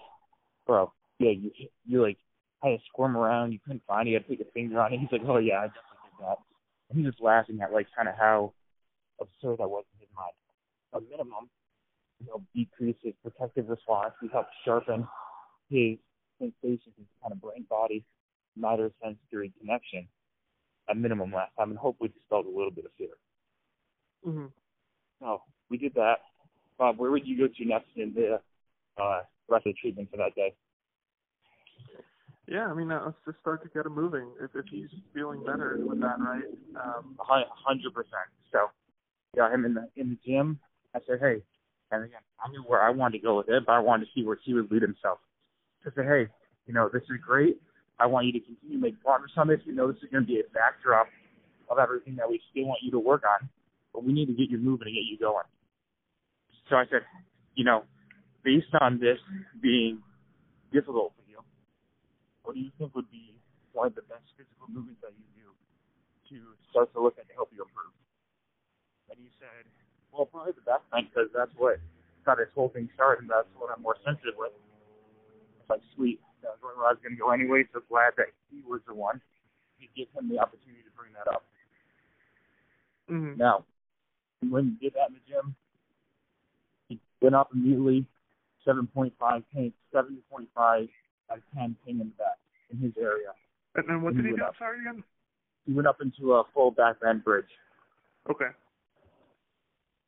"Bro, 0.67 0.93
yeah, 1.19 1.31
you 1.31 1.51
you 1.85 2.03
like 2.03 2.19
had 2.63 2.71
to 2.71 2.79
squirm 2.89 3.17
around. 3.17 3.53
You 3.53 3.59
couldn't 3.65 3.83
find 3.87 4.07
it. 4.07 4.11
You 4.11 4.17
had 4.17 4.25
to 4.25 4.29
put 4.29 4.39
your 4.39 4.53
finger 4.53 4.81
on 4.81 4.93
it. 4.93 5.01
He's 5.01 5.13
like, 5.13 5.23
oh 5.27 5.39
yeah, 5.39 5.61
I 5.61 5.67
definitely 5.67 6.11
did 6.19 6.27
that. 6.27 6.39
And 6.91 6.99
he 6.99 7.05
was 7.05 7.15
laughing 7.21 7.61
at 7.61 7.73
like 7.73 7.87
kind 7.97 8.09
of 8.09 8.15
how 8.19 8.53
absurd 9.21 9.61
I 9.61 9.67
was 9.67 9.85
in 9.95 10.01
his 10.01 10.09
mind. 10.17 10.35
A 10.95 11.01
minimum, 11.11 11.49
you 12.21 12.27
know, 12.27 12.43
decrease 12.55 12.97
his 13.03 13.15
protective 13.23 13.69
response. 13.69 14.13
We 14.21 14.29
helped 14.33 14.51
sharpen 14.65 15.07
his 15.69 15.99
sensations, 16.38 16.94
his 16.97 17.06
kind 17.23 17.32
of 17.32 17.41
brain 17.41 17.67
body 17.69 18.05
motor 18.56 18.91
sensory 19.03 19.53
connection. 19.61 20.06
A 20.88 20.94
minimum 20.94 21.32
last 21.32 21.53
time, 21.56 21.70
and 21.70 21.79
hopefully 21.79 22.11
dispelled 22.11 22.47
a 22.47 22.49
little 22.49 22.73
bit 22.73 22.85
of 22.85 22.91
fear. 22.99 23.14
Mm-hmm. 24.26 24.47
So 25.20 25.43
we 25.70 25.79
did 25.79 25.94
that. 25.94 26.17
Bob, 26.76 26.99
where 26.99 27.12
would 27.12 27.26
you 27.26 27.38
go 27.38 27.47
to 27.47 27.64
next 27.64 27.87
in 27.94 28.12
the 28.12 28.41
uh, 29.00 29.20
rest 29.49 29.67
of 29.67 29.75
the 29.75 29.81
treatment 29.81 30.11
for 30.11 30.17
that 30.17 30.35
day? 30.35 30.53
Yeah, 32.49 32.67
I 32.67 32.75
mean, 32.75 32.91
uh, 32.91 33.00
let's 33.06 33.17
just 33.25 33.38
start 33.38 33.62
to 33.62 33.69
get 33.69 33.87
him 33.87 33.94
moving. 33.94 34.29
If, 34.43 34.50
if 34.56 34.65
he's 34.70 34.88
feeling 35.15 35.44
better 35.44 35.79
with 35.81 36.00
that, 36.00 36.19
right? 36.19 36.43
Um, 36.82 37.17
hundred 37.19 37.94
percent. 37.94 38.29
So, 38.50 38.67
got 39.37 39.55
him 39.55 39.65
in 39.65 39.75
the 39.75 39.88
in 39.97 40.11
the 40.11 40.19
gym. 40.26 40.58
I 40.94 40.99
said, 41.06 41.20
hey, 41.20 41.43
and 41.93 42.05
again, 42.05 42.20
I 42.44 42.50
knew 42.50 42.65
where 42.67 42.82
I 42.82 42.91
wanted 42.91 43.19
to 43.19 43.25
go 43.25 43.37
with 43.37 43.49
it, 43.49 43.65
but 43.65 43.73
I 43.73 43.79
wanted 43.79 44.06
to 44.06 44.11
see 44.15 44.25
where 44.25 44.37
he 44.43 44.53
would 44.53 44.70
lead 44.70 44.82
himself. 44.82 45.19
I 45.87 45.90
said, 45.94 46.06
hey, 46.06 46.29
you 46.67 46.75
know, 46.75 46.88
this 46.93 47.02
is 47.02 47.19
great. 47.25 47.61
I 47.99 48.06
want 48.06 48.26
you 48.26 48.32
to 48.32 48.40
continue 48.40 48.76
to 48.76 48.82
make 48.82 49.02
progress 49.02 49.31
on 49.37 49.49
this. 49.49 49.61
You 49.64 49.75
know, 49.75 49.90
this 49.90 50.02
is 50.02 50.11
going 50.11 50.25
to 50.25 50.29
be 50.29 50.40
a 50.40 50.49
backdrop 50.55 51.06
of 51.70 51.79
everything 51.79 52.17
that 52.17 52.29
we 52.29 52.40
still 52.50 52.67
want 52.67 52.81
you 52.82 52.90
to 52.93 52.99
work 52.99 53.23
on, 53.23 53.49
but 53.93 54.05
we 54.05 54.12
need 54.12 54.26
to 54.26 54.34
get 54.34 54.50
you 54.50 54.58
moving 54.58 54.88
and 54.88 54.96
get 54.96 55.06
you 55.06 55.19
going. 55.19 55.46
So 56.69 56.76
I 56.76 56.84
said, 56.90 57.02
you 57.55 57.64
know, 57.64 57.84
based 58.44 58.73
on 58.81 58.99
this 58.99 59.19
being 59.61 60.02
difficult 60.73 61.12
for 61.14 61.25
you, 61.29 61.38
what 62.43 62.55
do 62.55 62.61
you 62.61 62.70
think 62.79 62.94
would 62.94 63.11
be 63.11 63.34
one 63.73 63.88
of 63.88 63.94
the 63.94 64.02
best 64.08 64.25
physical 64.37 64.67
movements 64.69 65.00
that 65.02 65.12
you 65.14 65.26
do 65.37 65.49
to 66.32 66.37
start 66.70 66.93
to 66.94 67.00
look 67.00 67.19
at 67.19 67.29
to 67.29 67.34
help 67.34 67.50
you 67.52 67.62
improve? 67.62 67.94
And 69.11 69.19
he 69.20 69.31
said, 69.38 69.69
well, 70.11 70.26
probably 70.26 70.52
the 70.52 70.64
back 70.64 70.82
bend 70.90 71.08
because 71.12 71.29
that's 71.34 71.52
what 71.56 71.79
got 72.25 72.38
this 72.38 72.50
whole 72.55 72.69
thing 72.70 72.88
started, 72.94 73.23
and 73.23 73.31
that's 73.31 73.49
what 73.58 73.70
I'm 73.70 73.82
more 73.82 73.96
sensitive 74.05 74.34
with. 74.38 74.52
It's 75.62 75.70
like, 75.70 75.81
sweet. 75.94 76.19
That 76.43 76.59
was 76.59 76.75
where 76.75 76.87
I 76.87 76.91
was 76.91 76.99
going 77.03 77.14
to 77.14 77.20
go 77.20 77.31
anyway, 77.31 77.62
so 77.73 77.81
glad 77.88 78.19
that 78.19 78.35
he 78.50 78.62
was 78.67 78.81
the 78.87 78.94
one 78.94 79.23
to 79.79 79.87
give 79.94 80.11
him 80.11 80.29
the 80.29 80.43
opportunity 80.43 80.82
to 80.82 80.91
bring 80.99 81.14
that 81.14 81.31
up. 81.31 81.44
mm-hmm. 83.11 83.38
Now, 83.38 83.64
when 84.43 84.76
he 84.81 84.88
did 84.88 84.94
that 84.99 85.09
in 85.09 85.14
the 85.14 85.25
gym, 85.31 85.55
he 86.88 86.99
went 87.20 87.37
up 87.37 87.50
immediately, 87.55 88.06
7.5 88.67 89.14
paint, 89.55 89.75
7.5 89.94 90.47
by 90.55 90.88
10 91.55 91.76
ping 91.87 92.00
in 92.00 92.11
the 92.11 92.15
back 92.19 92.38
in 92.70 92.79
his 92.79 92.93
area. 92.99 93.31
And 93.76 93.88
then 93.88 94.03
what 94.03 94.15
and 94.15 94.25
did 94.25 94.31
he, 94.31 94.37
do? 94.37 94.43
Up. 94.43 94.55
Sorry 94.58 94.81
again. 94.81 95.05
He 95.67 95.73
went 95.73 95.87
up 95.87 96.00
into 96.03 96.35
a 96.35 96.44
full 96.53 96.73
back 96.73 97.00
bend 97.00 97.23
bridge. 97.23 97.47
Okay. 98.29 98.50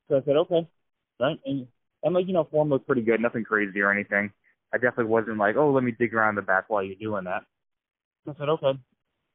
So 0.09 0.17
I 0.17 0.21
said, 0.25 0.35
okay, 0.35 0.67
right, 1.19 1.39
and 1.45 1.65
and 2.03 2.13
like 2.13 2.27
you 2.27 2.33
know, 2.33 2.47
form 2.51 2.69
looked 2.69 2.85
pretty 2.85 3.01
good, 3.01 3.19
nothing 3.19 3.43
crazy 3.43 3.81
or 3.81 3.91
anything. 3.91 4.31
I 4.73 4.77
definitely 4.77 5.05
wasn't 5.05 5.37
like, 5.37 5.55
oh, 5.55 5.71
let 5.71 5.83
me 5.83 5.91
dig 5.91 6.13
around 6.13 6.35
the 6.35 6.41
back 6.41 6.65
while 6.69 6.83
you're 6.83 6.95
doing 6.95 7.25
that. 7.25 7.43
I 8.27 8.33
said, 8.37 8.49
okay, 8.49 8.79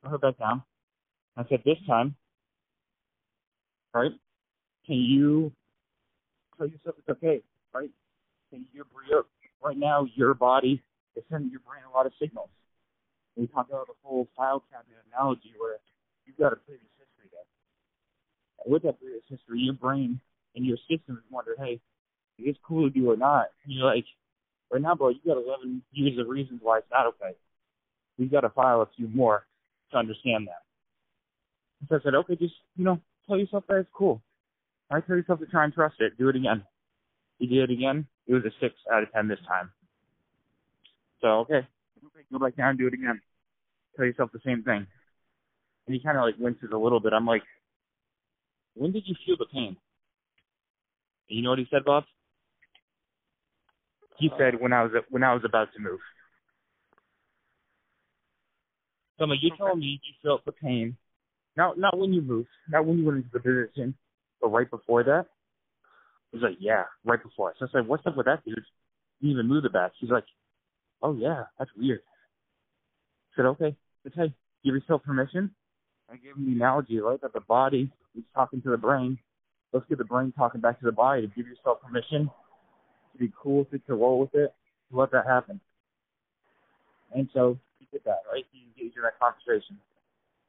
I 0.04 0.08
heard 0.08 0.20
back 0.20 0.38
down. 0.38 0.62
I 1.36 1.44
said, 1.48 1.62
this 1.64 1.78
time, 1.86 2.16
right? 3.94 4.10
Can 4.86 4.96
you 4.96 5.52
tell 6.58 6.66
yourself 6.66 6.96
it's 6.98 7.08
okay, 7.08 7.40
right? 7.72 7.90
Can 8.50 8.66
you 8.72 8.84
breathe 8.92 9.24
right 9.62 9.78
now? 9.78 10.06
Your 10.16 10.34
body 10.34 10.82
is 11.16 11.24
sending 11.30 11.50
your 11.50 11.60
brain 11.60 11.82
a 11.88 11.96
lot 11.96 12.06
of 12.06 12.12
signals. 12.20 12.50
We 13.36 13.46
talk 13.46 13.68
about 13.68 13.86
the 13.86 13.94
whole 14.02 14.28
file 14.36 14.64
cabinet 14.70 14.98
analogy 15.12 15.52
where 15.58 15.78
you've 16.26 16.36
got 16.36 16.52
a 16.52 16.56
previous 16.56 16.90
history 16.98 17.30
there. 17.30 18.70
With 18.70 18.82
that 18.82 19.00
previous 19.00 19.22
history, 19.28 19.60
your 19.60 19.74
brain 19.74 20.20
and 20.56 20.66
your 20.66 20.76
system 20.90 21.16
is 21.16 21.24
wondering, 21.30 21.58
hey, 21.58 21.80
is 22.38 22.46
this 22.46 22.56
cool 22.66 22.90
to 22.90 22.90
do 22.90 23.10
or 23.10 23.16
not? 23.16 23.46
And 23.64 23.72
you're 23.72 23.86
like, 23.86 24.04
right 24.70 24.82
now, 24.82 24.94
bro, 24.94 25.08
you 25.10 25.20
got 25.26 25.36
11 25.36 25.82
years 25.92 26.18
of 26.18 26.28
reasons 26.28 26.60
why 26.62 26.78
it's 26.78 26.90
not 26.90 27.06
okay. 27.06 27.36
We've 28.18 28.30
got 28.30 28.40
to 28.40 28.50
file 28.50 28.82
a 28.82 28.88
few 28.96 29.08
more 29.08 29.46
to 29.92 29.98
understand 29.98 30.48
that. 30.48 30.62
So 31.88 31.96
I 31.96 31.98
said, 32.02 32.14
okay, 32.14 32.36
just, 32.36 32.54
you 32.76 32.84
know, 32.84 33.00
tell 33.26 33.38
yourself 33.38 33.64
that 33.68 33.76
it's 33.76 33.88
cool. 33.92 34.22
I 34.90 35.00
tell 35.00 35.16
yourself 35.16 35.40
to 35.40 35.46
try 35.46 35.64
and 35.64 35.72
trust 35.72 35.96
it. 36.00 36.18
Do 36.18 36.28
it 36.28 36.36
again. 36.36 36.64
You 37.38 37.48
did 37.48 37.70
it 37.70 37.72
again. 37.72 38.06
It 38.26 38.34
was 38.34 38.44
a 38.44 38.50
six 38.60 38.74
out 38.92 39.02
of 39.02 39.12
ten 39.12 39.28
this 39.28 39.38
time. 39.46 39.70
So 41.20 41.28
okay, 41.40 41.66
go 42.32 42.38
back 42.38 42.56
down 42.56 42.70
and 42.70 42.78
do 42.78 42.86
it 42.86 42.94
again. 42.94 43.20
Tell 43.96 44.04
yourself 44.04 44.30
the 44.32 44.40
same 44.44 44.62
thing. 44.62 44.86
And 45.86 45.94
he 45.94 46.02
kind 46.02 46.18
of 46.18 46.24
like 46.24 46.34
winces 46.38 46.70
a 46.72 46.76
little 46.76 47.00
bit. 47.00 47.12
I'm 47.12 47.26
like, 47.26 47.42
when 48.74 48.92
did 48.92 49.04
you 49.06 49.14
feel 49.24 49.36
the 49.38 49.46
pain? 49.46 49.76
And 51.28 51.36
you 51.36 51.42
know 51.42 51.50
what 51.50 51.58
he 51.58 51.66
said, 51.70 51.84
Bob? 51.84 52.04
He 54.20 54.30
said 54.38 54.60
when 54.60 54.72
I 54.72 54.82
was 54.82 54.92
when 55.08 55.24
I 55.24 55.32
was 55.32 55.42
about 55.44 55.72
to 55.74 55.80
move. 55.80 55.98
So 59.18 59.24
like, 59.24 59.38
you 59.42 59.50
told 59.56 59.78
me 59.78 60.00
you 60.02 60.14
felt 60.22 60.44
the 60.44 60.52
pain. 60.52 60.96
Not 61.56 61.78
not 61.78 61.98
when 61.98 62.12
you 62.12 62.22
moved, 62.22 62.48
not 62.68 62.86
when 62.86 62.98
you 62.98 63.04
went 63.04 63.18
into 63.18 63.30
the 63.32 63.40
position, 63.40 63.94
but 64.40 64.48
right 64.48 64.70
before 64.70 65.02
that. 65.04 65.26
He's 66.32 66.42
like, 66.42 66.56
yeah, 66.60 66.84
right 67.04 67.22
before. 67.22 67.54
So 67.58 67.66
I 67.66 67.68
said, 67.72 67.88
what's 67.88 68.06
up 68.06 68.16
with 68.16 68.26
that, 68.26 68.44
dude? 68.44 68.62
You 69.20 69.32
even 69.32 69.48
move 69.48 69.64
the 69.64 69.70
back. 69.70 69.92
He's 69.98 70.10
like, 70.10 70.24
oh 71.02 71.14
yeah, 71.14 71.44
that's 71.58 71.70
weird. 71.76 72.00
I 73.32 73.36
said, 73.36 73.46
okay, 73.46 73.76
but 74.04 74.12
hey, 74.14 74.32
give 74.64 74.74
yourself 74.74 75.02
permission. 75.02 75.50
I 76.10 76.16
gave 76.16 76.36
him 76.36 76.46
the 76.46 76.52
analogy, 76.52 76.98
right, 77.00 77.20
that 77.22 77.32
the 77.32 77.40
body 77.40 77.90
is 78.16 78.24
talking 78.34 78.60
to 78.62 78.70
the 78.70 78.76
brain. 78.76 79.18
Let's 79.72 79.86
get 79.88 79.98
the 79.98 80.04
brain 80.04 80.32
talking 80.36 80.60
back 80.60 80.78
to 80.80 80.86
the 80.86 80.92
body 80.92 81.22
to 81.22 81.28
give 81.28 81.46
yourself 81.46 81.78
permission 81.80 82.30
to 83.12 83.18
be 83.18 83.32
cool 83.40 83.66
it, 83.72 83.86
to 83.86 83.94
roll 83.94 84.20
with 84.20 84.34
it, 84.34 84.52
to 84.90 84.98
let 84.98 85.10
that 85.12 85.26
happen. 85.26 85.60
And 87.14 87.28
so 87.34 87.58
he 87.78 87.86
did 87.92 88.02
that, 88.04 88.22
right? 88.32 88.44
He 88.52 88.66
engaged 88.68 88.96
in 88.96 89.02
that 89.02 89.18
conversation. 89.18 89.78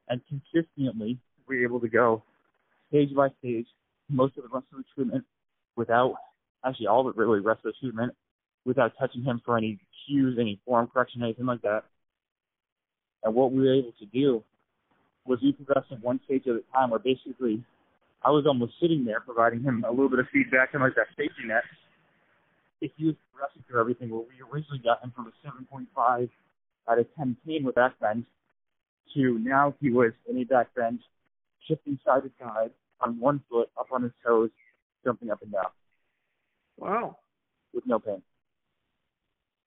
And 0.08 0.22
consistently, 0.28 1.18
we 1.48 1.58
were 1.58 1.64
able 1.64 1.80
to 1.80 1.88
go 1.88 2.24
stage 2.90 3.14
by 3.16 3.30
stage 3.40 3.68
most 4.10 4.38
of 4.38 4.44
the 4.44 4.50
rest 4.50 4.66
of 4.72 4.80
the 4.80 4.84
treatment 4.96 5.26
without 5.76 6.16
actually 6.66 6.88
all 6.88 7.08
it 7.10 7.16
really, 7.16 7.40
rest 7.40 7.62
of 7.66 7.74
the 7.74 7.88
treatment, 7.88 8.14
without 8.66 8.92
touching 9.00 9.24
him 9.24 9.42
for 9.46 9.58
any 9.58 9.80
cues, 10.06 10.38
any 10.40 10.60
form 10.66 10.88
correction, 10.94 11.24
anything 11.24 11.46
like 11.46 11.62
that. 11.62 11.84
And 13.24 13.34
what 13.34 13.52
we 13.52 13.62
were 13.62 13.74
able 13.74 13.94
to 14.00 14.06
do 14.06 14.44
was 15.26 15.40
we 15.42 15.54
progressed 15.54 15.92
in 15.92 15.98
one 16.00 16.20
stage 16.26 16.44
at 16.48 16.56
a 16.56 16.62
time 16.74 16.90
where 16.90 17.00
basically 17.00 17.64
I 18.24 18.30
was 18.30 18.46
almost 18.46 18.74
sitting 18.82 19.06
there 19.06 19.20
providing 19.20 19.62
him 19.62 19.86
a 19.88 19.92
little 19.92 20.10
bit 20.10 20.20
of 20.20 20.28
feedback 20.34 20.74
and 20.74 20.84
like 20.84 20.96
that 20.96 21.08
safety 21.18 21.46
net. 21.46 21.64
If 22.82 22.92
he 22.98 23.06
was 23.06 23.16
progressing 23.32 23.64
through 23.68 23.80
everything, 23.80 24.10
where 24.10 24.22
we 24.22 24.42
originally 24.52 24.82
got 24.84 25.04
him 25.04 25.14
from 25.16 25.28
a 25.28 25.48
7.5 25.48 26.30
out 26.90 27.00
of 27.00 27.16
10 27.16 27.38
pain 27.46 27.64
with 27.64 27.76
back 27.76 28.00
bend 28.00 28.26
to 29.14 29.40
now 29.40 29.74
he 29.80 29.92
was 29.92 30.14
in 30.28 30.38
a 30.38 30.44
back 30.44 30.74
bend, 30.76 31.00
shifting 31.68 32.00
side 32.04 32.24
to 32.24 32.32
side 32.40 32.72
on 33.02 33.20
one 33.20 33.42
foot, 33.50 33.70
up 33.80 33.88
on 33.92 34.04
his 34.04 34.12
toes, 34.26 34.50
jumping 35.04 35.30
up 35.30 35.42
and 35.42 35.52
down. 35.52 35.66
Wow. 36.78 37.18
With 37.74 37.86
no 37.86 38.00
pain. 38.00 38.22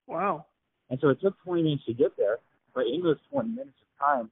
Wow. 0.07 0.47
And 0.91 0.99
so 1.01 1.09
it 1.09 1.21
took 1.21 1.35
20 1.45 1.63
minutes 1.63 1.85
to 1.87 1.95
get 1.95 2.17
there, 2.17 2.39
but 2.75 2.87
in 2.87 3.03
those 3.03 3.17
20 3.31 3.51
minutes 3.51 3.77
of 3.81 4.07
time, 4.07 4.31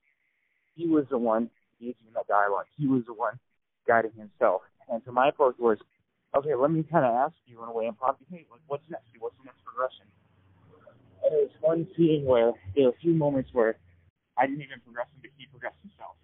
he 0.75 0.87
was 0.87 1.05
the 1.11 1.19
one 1.19 1.51
engaging 1.81 2.07
in 2.09 2.15
that 2.15 2.27
dialogue. 2.27 2.67
He 2.77 2.87
was 2.87 3.03
the 3.07 3.15
one 3.15 3.39
guiding 3.87 4.13
himself. 4.17 4.63
And 4.91 5.03
so 5.05 5.13
my 5.13 5.29
approach 5.29 5.57
was, 5.59 5.79
okay, 6.37 6.55
let 6.55 6.71
me 6.71 6.85
kind 6.91 7.05
of 7.05 7.15
ask 7.15 7.35
you 7.47 7.63
in 7.63 7.69
a 7.69 7.73
way 7.73 7.87
and 7.87 7.97
prompt 7.97 8.21
you, 8.21 8.27
hey, 8.31 8.47
like, 8.51 8.61
what's 8.67 8.85
next? 8.91 9.05
What's 9.19 9.37
the 9.39 9.45
next 9.45 9.65
progression? 9.65 10.07
And 11.25 11.35
it 11.35 11.51
was 11.51 11.55
fun 11.63 11.87
seeing 11.97 12.25
where 12.25 12.53
there 12.75 12.85
were 12.85 12.91
a 12.91 13.01
few 13.01 13.15
moments 13.15 13.51
where 13.53 13.77
I 14.37 14.47
didn't 14.47 14.63
even 14.63 14.81
progress 14.83 15.07
him, 15.15 15.21
but 15.23 15.31
he 15.37 15.47
progressed 15.47 15.77
himself. 15.83 16.17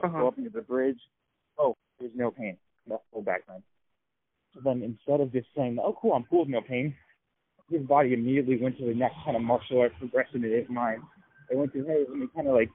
First, 0.00 0.10
uh-huh. 0.10 0.20
go 0.20 0.28
up 0.28 0.38
into 0.38 0.50
the 0.50 0.62
bridge. 0.62 0.98
Oh, 1.58 1.76
there's 2.00 2.12
no 2.14 2.30
pain. 2.30 2.56
That's 2.88 3.02
full 3.12 3.22
back 3.22 3.46
bend. 3.46 3.62
So 4.54 4.60
then 4.64 4.82
instead 4.82 5.20
of 5.20 5.32
just 5.32 5.48
saying, 5.56 5.78
oh, 5.82 5.96
cool, 6.00 6.12
I'm 6.12 6.24
cool 6.30 6.40
with 6.40 6.48
no 6.48 6.60
pain, 6.60 6.94
his 7.70 7.82
body 7.82 8.14
immediately 8.14 8.58
went 8.60 8.78
to 8.78 8.86
the 8.86 8.94
next 8.94 9.16
kind 9.24 9.36
of 9.36 9.42
martial 9.42 9.80
arts 9.80 9.94
progression 9.98 10.44
in 10.44 10.52
his 10.52 10.68
mind. 10.68 11.02
It 11.50 11.56
went 11.56 11.72
to, 11.72 11.84
hey, 11.84 12.04
let 12.08 12.18
me 12.18 12.26
kind 12.34 12.48
of 12.48 12.54
like 12.54 12.70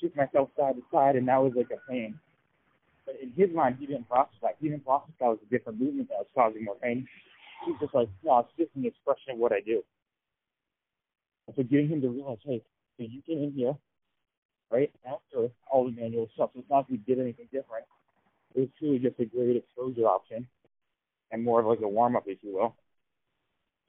shoot 0.00 0.14
myself 0.16 0.50
side 0.56 0.76
to 0.76 0.82
side, 0.92 1.16
and 1.16 1.28
that 1.28 1.42
was 1.42 1.52
like 1.56 1.70
a 1.70 1.90
pain. 1.90 2.18
But 3.06 3.16
in 3.22 3.32
his 3.36 3.54
mind, 3.54 3.76
he 3.78 3.86
didn't 3.86 4.08
process 4.08 4.34
that. 4.42 4.56
He 4.60 4.68
didn't 4.68 4.84
process 4.84 5.14
that 5.20 5.26
was 5.26 5.38
a 5.46 5.50
different 5.50 5.80
movement 5.80 6.08
that 6.08 6.18
was 6.18 6.26
causing 6.34 6.64
more 6.64 6.74
pain. 6.82 7.06
He's 7.64 7.76
just 7.80 7.94
like, 7.94 8.08
no, 8.24 8.40
it's 8.40 8.50
just 8.58 8.70
an 8.76 8.84
expression 8.84 9.32
of 9.32 9.38
what 9.38 9.52
I 9.52 9.60
do. 9.60 9.82
And 11.46 11.56
so 11.56 11.62
getting 11.62 11.88
him 11.88 12.00
to 12.02 12.08
realize, 12.08 12.38
hey, 12.44 12.62
so 12.98 13.04
you 13.04 13.22
came 13.22 13.44
in 13.44 13.52
here, 13.52 13.74
right, 14.70 14.90
after 15.06 15.48
all 15.70 15.84
the 15.84 15.92
manual 15.92 16.28
stuff. 16.34 16.50
So 16.54 16.60
it's 16.60 16.70
not 16.70 16.88
that 16.88 16.92
we 16.92 16.98
did 16.98 17.20
anything 17.20 17.46
different. 17.52 17.84
It 18.54 18.60
was 18.60 18.68
truly 18.78 18.98
just 18.98 19.20
a 19.20 19.24
great 19.24 19.56
exposure 19.56 20.06
option 20.06 20.46
and 21.30 21.44
more 21.44 21.60
of 21.60 21.66
like 21.66 21.80
a 21.82 21.88
warm 21.88 22.16
up, 22.16 22.24
if 22.26 22.38
you 22.42 22.54
will. 22.54 22.74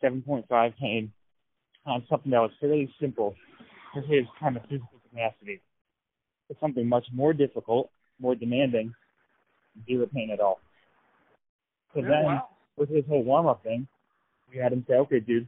7.5 0.04 0.78
pain 0.78 1.12
on 1.86 2.04
something 2.10 2.32
that 2.32 2.40
was 2.42 2.52
fairly 2.60 2.94
simple 3.02 3.36
for 3.94 4.02
his 4.02 4.26
kind 4.40 4.58
of 4.58 4.64
physical 4.64 5.02
capacity. 5.10 5.62
It's 6.50 6.60
something 6.60 6.88
much 6.88 7.06
more 7.14 7.34
difficult, 7.34 7.90
more 8.20 8.36
demanding, 8.36 8.94
zero 9.86 10.08
pain 10.14 10.32
at 10.32 10.40
all. 10.40 10.60
So 11.94 12.02
then, 12.02 12.24
wow. 12.24 12.50
with 12.78 12.90
his 12.90 13.06
whole 13.08 13.24
warm 13.24 13.48
up 13.48 13.64
thing, 13.64 13.88
we 14.52 14.60
had 14.60 14.74
him 14.74 14.86
say, 14.88 14.96
okay, 14.96 15.20
dude, 15.20 15.48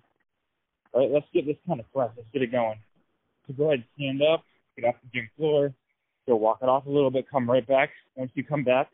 all 0.92 1.02
right, 1.02 1.12
let's 1.12 1.28
get 1.34 1.46
this 1.46 1.58
kind 1.68 1.80
of 1.80 1.86
fresh. 1.94 2.12
Let's 2.18 2.30
get 2.34 2.42
it 2.42 2.52
going. 2.52 2.80
So 3.48 3.54
go 3.54 3.72
ahead, 3.72 3.84
stand 3.96 4.22
up, 4.22 4.44
get 4.76 4.86
off 4.88 4.96
the 5.04 5.10
gym 5.14 5.30
floor, 5.38 5.74
go 6.28 6.36
walk 6.36 6.60
it 6.62 6.70
off 6.70 6.86
a 6.86 6.90
little 6.90 7.12
bit, 7.12 7.26
come 7.30 7.50
right 7.50 7.66
back. 7.66 7.90
Once 8.16 8.32
you 8.34 8.44
come 8.44 8.64
back, 8.64 8.90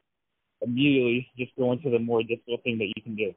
immediately 0.61 1.27
just 1.37 1.51
go 1.57 1.71
into 1.71 1.89
the 1.89 1.99
more 1.99 2.23
difficult 2.23 2.63
thing 2.63 2.77
that 2.77 2.91
you 2.95 3.01
can 3.03 3.15
do. 3.15 3.33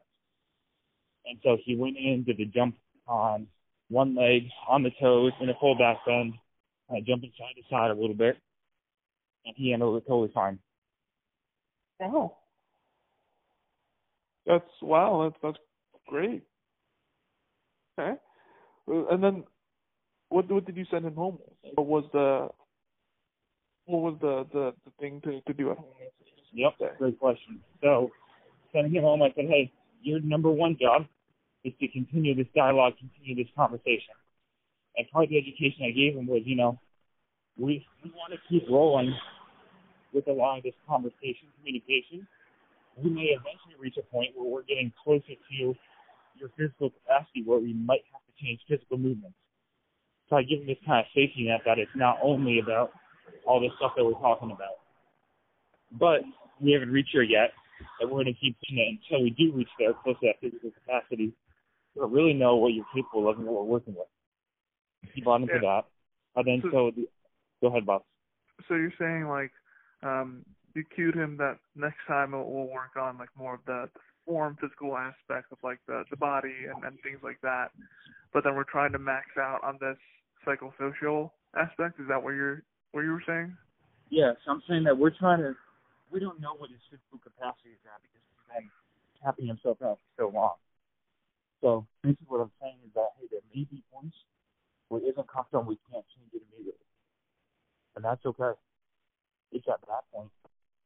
And 1.27 1.39
so 1.43 1.59
he 1.65 1.77
went 1.77 1.97
in, 1.97 2.25
did 2.25 2.39
the 2.39 2.47
jump 2.47 2.77
on 3.07 3.47
one 3.89 4.15
leg, 4.15 4.43
on 4.69 4.83
the 4.83 4.91
toes, 5.01 5.33
in 5.41 5.49
a 5.49 5.55
full 5.61 5.77
back 5.77 5.99
bend, 6.07 6.35
kind 6.89 7.01
of 7.01 7.07
jumping 7.07 7.33
side 7.39 7.55
to 7.57 7.63
side 7.71 7.91
a 7.91 8.01
little 8.01 8.15
bit, 8.15 8.37
and 9.45 9.55
he 9.57 9.71
handled 9.71 9.97
it 9.97 10.07
totally 10.07 10.31
fine. 10.33 10.59
Oh. 12.01 12.37
That's 14.47 14.65
wow. 14.83 15.25
That's 15.25 15.37
that's 15.43 15.65
great. 16.07 16.43
Okay. 17.99 18.19
And 18.87 19.23
then, 19.23 19.45
what 20.31 20.51
what 20.51 20.65
did 20.65 20.77
you 20.77 20.87
send 20.91 21.05
him 21.05 21.15
home 21.15 21.39
with? 21.39 21.75
What 21.75 21.87
was 21.87 22.05
the 22.13 22.49
what 23.85 24.03
was 24.03 24.19
the 24.21 24.47
the, 24.53 24.75
the 24.85 24.91
thing 24.99 25.21
to 25.25 25.41
to 25.43 25.53
do 25.53 25.71
at 25.71 25.79
home? 25.79 25.87
Yep, 26.53 26.99
great 26.99 27.19
question. 27.19 27.61
So, 27.83 28.11
sending 28.73 28.95
him 28.95 29.03
home, 29.03 29.23
I 29.23 29.29
said, 29.37 29.45
hey, 29.49 29.71
your 30.03 30.21
number 30.21 30.51
one 30.51 30.77
job 30.81 31.07
is 31.65 31.73
to 31.81 31.89
continue 31.89 32.35
this 32.35 32.47
dialogue, 32.55 32.95
continue 32.99 33.45
this 33.45 33.53
conversation. 33.55 34.15
And 34.97 35.09
part 35.11 35.25
of 35.25 35.31
the 35.31 35.39
education 35.39 35.85
I 35.85 35.91
gave 35.91 36.17
him 36.17 36.27
was, 36.27 36.43
you 36.45 36.57
know, 36.57 36.79
we, 37.59 37.87
we 38.03 38.11
want 38.11 38.33
to 38.33 38.39
keep 38.49 38.69
rolling 38.71 39.15
with 40.13 40.27
a 40.29 40.33
lot 40.33 40.59
of 40.59 40.65
this 40.65 40.75
conversation, 40.89 41.49
communication. 41.59 42.27
We 42.97 43.11
may 43.11 43.37
eventually 43.37 43.77
reach 43.79 43.97
a 43.99 44.03
point 44.03 44.31
where 44.35 44.49
we're 44.49 44.63
getting 44.63 44.93
closer 45.05 45.35
to 45.35 45.55
your 45.55 45.75
physical 46.57 46.91
capacity 46.91 47.43
where 47.45 47.59
we 47.59 47.73
might 47.75 48.03
have 48.13 48.23
to 48.23 48.45
change 48.45 48.61
physical 48.69 48.99
movements. 48.99 49.37
So 50.29 50.37
I 50.37 50.43
give 50.43 50.61
him 50.61 50.67
this 50.67 50.79
kind 50.87 51.01
of 51.01 51.07
safety 51.15 51.47
net 51.49 51.61
that 51.65 51.79
it's 51.79 51.91
not 51.95 52.19
only 52.23 52.59
about 52.59 52.93
all 53.47 53.61
this 53.61 53.71
stuff 53.77 53.93
that 53.97 54.05
we're 54.05 54.13
talking 54.21 54.51
about. 54.51 54.83
But 55.93 56.21
we 56.61 56.73
haven't 56.73 56.91
reached 56.91 57.11
there 57.15 57.23
yet, 57.23 57.53
and 58.01 58.11
we're 58.11 58.23
going 58.23 58.35
to 58.35 58.41
keep 58.41 58.57
pushing 58.61 58.79
it 58.79 58.99
until 58.99 59.23
we 59.25 59.31
do 59.31 59.53
reach 59.57 59.69
there, 59.79 59.95
close 59.95 60.17
to 60.21 60.27
that 60.27 60.41
physical 60.41 60.71
capacity, 60.71 61.33
to 61.97 62.05
really 62.07 62.35
know 62.35 62.57
what 62.57 62.75
you're 62.75 62.85
capable 62.95 63.29
of 63.29 63.39
and 63.39 63.47
what 63.47 63.55
we're 63.65 63.73
working 63.73 63.95
with. 63.95 64.07
He 65.15 65.23
bought 65.23 65.41
into 65.43 65.55
Yeah. 65.55 65.61
that. 65.61 65.85
And 66.37 66.47
then, 66.47 66.63
So- 66.63 66.71
so, 66.71 66.91
the, 66.91 67.09
go 67.63 67.69
ahead, 67.69 67.87
boss. 67.87 68.03
So 68.69 68.75
you're 68.75 68.93
saying 68.99 69.29
like 69.29 69.53
um 70.03 70.45
you 70.75 70.85
cued 70.95 71.15
him 71.15 71.37
that 71.39 71.59
next 71.75 71.99
time 72.07 72.33
we'll, 72.33 72.45
work 72.45 72.95
on 73.01 73.19
like 73.19 73.31
more 73.37 73.55
of 73.55 73.61
the, 73.67 73.89
form 74.29 74.59
physical 74.61 74.95
aspect 74.95 75.51
of 75.51 75.59
like 75.65 75.81
the 75.89 76.05
the 76.11 76.17
body 76.17 76.69
and, 76.69 76.85
and 76.85 77.01
things 77.01 77.19
like 77.23 77.41
that. 77.41 77.73
But 78.33 78.45
then 78.45 78.55
we're 78.55 78.69
trying 78.69 78.93
to 78.93 78.99
max 78.99 79.27
out 79.41 79.65
on 79.65 79.79
this 79.81 79.97
psychosocial 80.47 81.31
aspect. 81.57 81.99
Is 81.99 82.07
that 82.09 82.23
what 82.23 82.35
you're 82.37 82.63
what 82.93 83.03
you 83.03 83.13
were 83.13 83.25
saying? 83.27 83.57
Yeah, 84.11 84.33
so 84.45 84.53
I'm 84.53 84.63
saying 84.69 84.85
that 84.85 84.97
we're 84.97 85.13
trying 85.13 85.41
to, 85.41 85.53
we 86.11 86.21
don't 86.21 86.41
know 86.41 86.57
what 86.57 86.71
his 86.71 86.81
physical 86.89 87.21
capacity 87.21 87.77
is 87.77 87.83
at 87.85 88.01
because 88.01 88.25
he's 88.25 88.45
been 88.49 88.69
tapping 89.21 89.47
himself 89.47 89.77
out 89.85 90.01
for 90.01 90.25
so 90.25 90.27
long. 90.33 90.57
So 91.61 91.87
basically 92.03 92.29
what 92.29 92.41
I'm 92.41 92.55
saying 92.61 92.81
is 92.89 92.93
that, 92.97 93.13
hey, 93.21 93.29
there 93.31 93.45
may 93.53 93.69
be 93.69 93.85
points 93.93 94.17
where 94.89 95.03
it 95.03 95.13
isn't 95.13 95.29
comfortable 95.29 95.69
we 95.69 95.77
can't 95.93 96.05
change 96.17 96.33
it 96.33 96.41
immediately. 96.49 96.89
And 97.97 98.05
that's 98.05 98.25
okay. 98.25 98.57
It's 99.53 99.67
at 99.69 99.81
that 99.89 100.05
point 100.13 100.31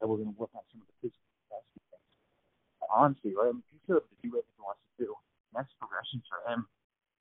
that 0.00 0.06
we're 0.06 0.22
going 0.22 0.32
to 0.32 0.38
work 0.38 0.54
on 0.54 0.62
some 0.70 0.82
of 0.82 0.88
the 0.88 0.96
physical 1.02 1.30
capacity 1.46 1.82
things. 1.90 2.10
Honestly, 2.90 3.32
right, 3.34 3.50
I 3.50 3.56
mean, 3.56 3.66
he's 3.70 3.82
able 3.90 4.06
to 4.06 4.18
do 4.22 4.30
what 4.34 4.44
he 4.46 4.54
wants 4.62 4.82
to 4.82 4.92
do. 5.06 5.10
Next 5.54 5.74
progressions 5.78 6.22
for 6.30 6.40
him 6.46 6.66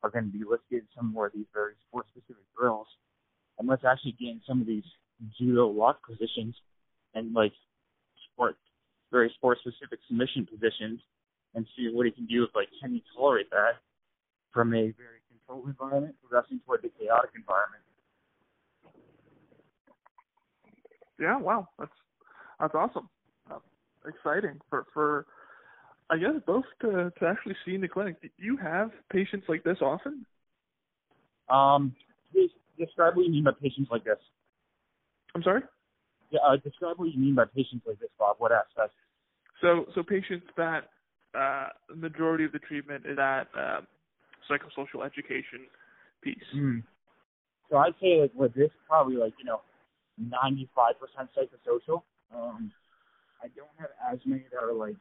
are 0.03 0.09
going 0.09 0.29
to 0.29 0.33
be 0.33 0.43
let's 0.45 0.65
some 0.95 1.13
more 1.13 1.27
of 1.27 1.33
these 1.33 1.49
very 1.53 1.73
sport 1.87 2.05
specific 2.09 2.43
drills 2.57 2.87
and 3.59 3.67
let's 3.69 3.85
actually 3.85 4.17
get 4.17 4.33
in 4.33 4.41
some 4.47 4.61
of 4.61 4.67
these 4.67 4.85
judo 5.37 5.67
lock 5.67 6.01
positions 6.01 6.55
and 7.13 7.33
like 7.33 7.53
sport 8.33 8.57
very 9.11 9.31
sport 9.37 9.59
specific 9.61 9.99
submission 10.07 10.47
positions 10.49 10.99
and 11.53 11.67
see 11.75 11.89
what 11.93 12.05
he 12.05 12.11
can 12.11 12.25
do 12.25 12.41
with 12.41 12.49
like 12.55 12.69
can 12.81 12.93
he 12.93 13.03
tolerate 13.13 13.49
that 13.51 13.77
from 14.51 14.73
a 14.73 14.89
very 14.97 15.21
controlled 15.29 15.67
environment 15.67 16.15
progressing 16.21 16.59
toward 16.65 16.81
the 16.81 16.89
chaotic 16.99 17.31
environment. 17.35 17.83
Yeah, 21.21 21.37
wow, 21.37 21.67
that's 21.77 21.91
that's 22.59 22.73
awesome. 22.73 23.07
Uh, 23.49 23.59
exciting 24.07 24.59
for 24.69 24.85
for 24.91 25.27
I 26.09 26.17
guess 26.17 26.31
both 26.47 26.65
to 26.81 27.13
to 27.19 27.25
actually 27.27 27.55
see 27.63 27.75
in 27.75 27.81
the 27.81 27.87
clinic. 27.87 28.19
Do 28.21 28.29
you 28.37 28.57
have 28.57 28.89
patients 29.11 29.45
like 29.47 29.63
this 29.63 29.77
often? 29.81 30.25
Um 31.47 31.93
please 32.31 32.49
describe 32.79 33.15
what 33.15 33.25
you 33.25 33.31
mean 33.31 33.43
by 33.43 33.51
patients 33.61 33.89
like 33.91 34.03
this. 34.03 34.17
I'm 35.35 35.43
sorry. 35.43 35.61
Yeah, 36.31 36.39
uh, 36.47 36.55
describe 36.57 36.97
what 36.97 37.13
you 37.13 37.19
mean 37.19 37.35
by 37.35 37.45
patients 37.45 37.83
like 37.85 37.99
this, 37.99 38.09
Bob. 38.17 38.37
What 38.39 38.51
aspect? 38.51 38.93
So 39.61 39.85
so 39.93 40.01
patients 40.01 40.47
that 40.57 40.89
uh 41.35 41.67
the 41.89 41.95
majority 41.95 42.45
of 42.45 42.51
the 42.51 42.59
treatment 42.59 43.05
is 43.05 43.15
that 43.17 43.47
um 43.55 43.85
psychosocial 44.49 45.05
education 45.05 45.67
piece. 46.23 46.49
Mm. 46.55 46.81
So 47.69 47.77
I'd 47.77 47.93
say 48.01 48.19
like 48.19 48.31
with 48.33 48.53
this 48.55 48.71
probably 48.87 49.15
like, 49.15 49.33
you 49.37 49.45
know, 49.45 49.61
ninety 50.17 50.69
five 50.75 50.95
percent 50.99 51.29
psychosocial. 51.35 52.03
Um 52.33 52.71
I 53.43 53.47
don't 53.55 53.73
have 53.79 53.89
as 54.11 54.19
many 54.25 54.45
that 54.51 54.61
are 54.63 54.73
like 54.73 54.95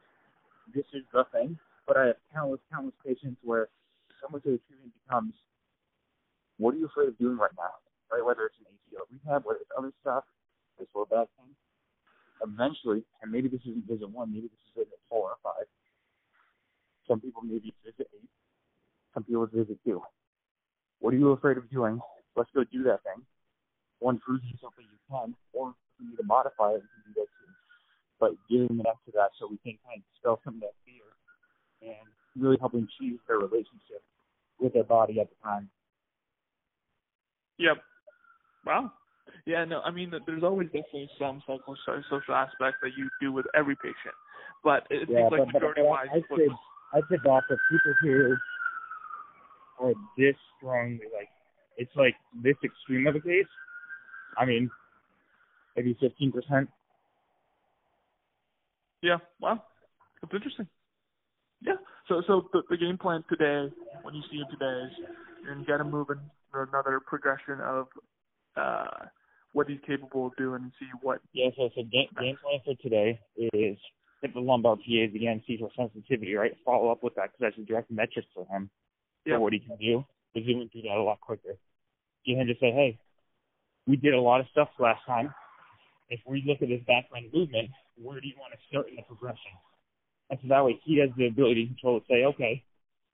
this 0.73 0.85
is 0.93 1.03
the 1.13 1.25
thing, 1.31 1.57
but 1.87 1.97
I 1.97 2.07
have 2.07 2.15
countless, 2.33 2.61
countless 2.71 2.95
patients 3.05 3.37
where 3.43 3.69
so 4.21 4.27
much 4.31 4.43
the 4.43 4.59
treatment 4.67 4.93
becomes 5.05 5.33
what 6.57 6.75
are 6.75 6.77
you 6.77 6.85
afraid 6.85 7.09
of 7.09 7.17
doing 7.17 7.37
right 7.37 7.51
now? 7.57 7.73
Right? 8.11 8.23
Whether 8.23 8.45
it's 8.45 8.55
an 8.59 8.69
ACL 8.69 9.09
rehab, 9.09 9.45
whether 9.45 9.59
it's 9.59 9.71
other 9.77 9.91
stuff, 10.01 10.23
this 10.77 10.87
low 10.93 11.05
back 11.05 11.27
thing. 11.37 11.49
Eventually, 12.43 13.03
and 13.21 13.31
maybe 13.31 13.47
this 13.49 13.61
isn't 13.61 13.87
visit 13.87 14.09
one, 14.09 14.31
maybe 14.31 14.47
this 14.47 14.61
is 14.69 14.85
visit 14.85 14.99
four 15.09 15.29
or 15.29 15.37
five. 15.43 15.65
Some 17.07 17.19
people 17.19 17.41
maybe 17.41 17.73
visit 17.83 18.07
eight. 18.13 18.29
Some 19.13 19.23
people 19.23 19.45
visit 19.47 19.77
two. 19.83 20.01
What 20.99 21.13
are 21.13 21.17
you 21.17 21.31
afraid 21.31 21.57
of 21.57 21.69
doing? 21.69 21.99
Let's 22.35 22.49
go 22.53 22.63
do 22.63 22.83
that 22.83 23.03
thing. 23.03 23.25
One, 24.01 24.17
yourself 24.17 24.73
that 24.75 24.89
you 24.89 24.97
can, 25.05 25.37
or 25.53 25.69
if 25.69 26.01
you 26.01 26.09
need 26.09 26.17
to 26.17 26.25
modify 26.25 26.73
it, 26.73 26.81
you 26.81 26.89
can 27.05 27.13
do 27.13 27.21
that 27.21 27.29
too. 27.37 27.53
But 28.17 28.31
giving 28.49 28.81
it 28.81 28.87
up 28.89 28.97
to 29.05 29.11
that 29.13 29.29
so 29.37 29.45
we 29.45 29.61
can 29.61 29.77
kind 29.85 30.01
of 30.01 30.05
dispel 30.09 30.41
some 30.43 30.57
of 30.57 30.61
that 30.65 30.73
fear 30.81 31.05
and 31.85 32.09
really 32.33 32.57
helping 32.59 32.89
choose 32.97 33.21
their 33.29 33.37
relationship 33.37 34.01
with 34.59 34.73
their 34.73 34.83
body 34.83 35.21
at 35.21 35.29
the 35.29 35.37
time. 35.43 35.69
Yep. 37.61 37.77
Wow. 38.65 38.91
Yeah, 39.45 39.65
no, 39.65 39.81
I 39.81 39.91
mean, 39.91 40.11
there's 40.25 40.43
always 40.43 40.67
definitely 40.73 41.09
some 41.19 41.41
social 41.45 42.33
aspect 42.33 42.77
that 42.81 42.97
you 42.97 43.09
do 43.21 43.31
with 43.31 43.45
every 43.53 43.75
patient, 43.75 44.17
but 44.63 44.87
it 44.89 45.07
yeah, 45.09 45.29
seems 45.29 45.31
like 45.31 45.53
majority-wise... 45.53 46.07
I'd 46.13 46.25
say, 46.29 46.49
I'd 46.93 47.03
say, 47.09 47.17
the 47.21 47.57
people 47.69 47.93
who 48.01 48.35
are 49.79 49.93
this 50.17 50.35
strongly, 50.57 51.05
like, 51.13 51.29
it's 51.77 51.95
like 51.95 52.15
this 52.43 52.55
extreme 52.63 53.07
of 53.07 53.15
a 53.15 53.19
case. 53.19 53.45
I 54.37 54.45
mean, 54.45 54.69
maybe 55.75 55.97
15%. 56.01 56.67
Yeah, 59.01 59.17
wow, 59.39 59.63
that's 60.21 60.33
interesting. 60.33 60.67
Yeah, 61.61 61.73
so 62.07 62.21
so 62.27 62.49
the, 62.53 62.61
the 62.69 62.77
game 62.77 62.97
plan 62.97 63.23
today, 63.29 63.73
when 64.03 64.13
you 64.13 64.21
see 64.31 64.37
him 64.37 64.45
today, 64.51 64.85
is 64.85 64.91
you're 65.43 65.53
gonna 65.55 65.65
get 65.65 65.79
him 65.79 65.89
moving 65.89 66.19
for 66.51 66.63
another 66.63 66.99
progression 66.99 67.59
of 67.61 67.87
uh 68.55 69.05
what 69.53 69.67
he's 69.67 69.79
capable 69.85 70.27
of 70.27 70.35
doing 70.37 70.61
and 70.61 70.71
see 70.79 70.85
what. 71.01 71.19
Yeah, 71.33 71.49
so 71.57 71.69
so 71.75 71.81
game, 71.81 72.07
game 72.19 72.37
plan 72.41 72.59
for 72.63 72.75
today 72.81 73.19
is 73.35 73.77
hit 74.21 74.33
the 74.33 74.39
lumbar 74.39 74.75
PAs 74.75 75.15
again, 75.15 75.41
see 75.47 75.57
for 75.57 75.69
sensitivity, 75.75 76.35
right? 76.35 76.55
Follow 76.63 76.91
up 76.91 77.03
with 77.03 77.15
that 77.15 77.31
because 77.31 77.39
that's 77.39 77.57
a 77.57 77.67
direct 77.67 77.91
metric 77.91 78.25
for 78.33 78.45
him 78.47 78.69
yeah. 79.25 79.35
for 79.35 79.41
what 79.41 79.53
he 79.53 79.59
can 79.59 79.77
do. 79.77 80.05
Because 80.33 80.47
he 80.47 80.53
zooming 80.53 80.69
through 80.69 80.83
that 80.83 80.97
a 80.97 81.03
lot 81.03 81.19
quicker. 81.19 81.57
You 82.23 82.37
can 82.37 82.47
just 82.47 82.59
say, 82.59 82.71
hey, 82.71 82.99
we 83.91 83.97
did 83.97 84.13
a 84.13 84.21
lot 84.21 84.39
of 84.39 84.47
stuff 84.51 84.69
last 84.79 85.01
time. 85.05 85.33
If 86.09 86.21
we 86.25 86.41
look 86.47 86.61
at 86.61 86.69
this 86.69 86.79
background 86.87 87.25
movement, 87.33 87.69
where 88.01 88.21
do 88.21 88.27
you 88.27 88.35
want 88.39 88.53
to 88.53 88.59
start 88.69 88.87
in 88.87 88.95
the 88.95 89.01
progression? 89.01 89.51
And 90.29 90.39
so 90.41 90.47
that 90.47 90.63
way 90.63 90.79
he 90.85 90.99
has 91.01 91.09
the 91.17 91.27
ability 91.27 91.63
to 91.65 91.67
control 91.67 91.97
it, 91.97 92.03
say, 92.09 92.23
okay, 92.23 92.63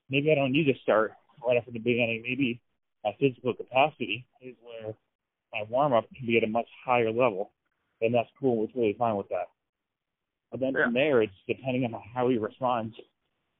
maybe 0.07 0.31
I 0.31 0.35
don't 0.35 0.51
need 0.51 0.65
to 0.65 0.77
start 0.83 1.13
right 1.45 1.57
after 1.57 1.71
the 1.71 1.79
beginning. 1.79 2.21
Maybe 2.21 2.61
my 3.03 3.15
physical 3.19 3.55
capacity 3.55 4.27
is 4.39 4.53
where 4.61 4.93
my 5.51 5.63
warm 5.67 5.93
up 5.93 6.05
can 6.15 6.27
be 6.27 6.37
at 6.37 6.43
a 6.43 6.47
much 6.47 6.67
higher 6.85 7.11
level. 7.11 7.49
And 7.99 8.13
that's 8.13 8.29
cool. 8.39 8.57
We're 8.57 8.67
really 8.79 8.95
fine 8.99 9.15
with 9.15 9.29
that. 9.29 9.49
But 10.51 10.59
then 10.59 10.73
yeah. 10.77 10.85
from 10.85 10.93
there, 10.93 11.23
it's 11.23 11.33
depending 11.47 11.85
on 11.85 11.99
how 12.13 12.29
he 12.29 12.37
responds, 12.37 12.95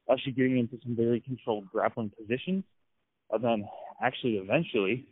actually 0.08 0.32
getting 0.32 0.58
into 0.58 0.78
some 0.84 0.94
very 0.94 1.18
controlled 1.18 1.68
grappling 1.72 2.12
positions. 2.16 2.62
And 3.32 3.42
then 3.42 3.68
actually, 4.00 4.34
eventually, 4.34 5.04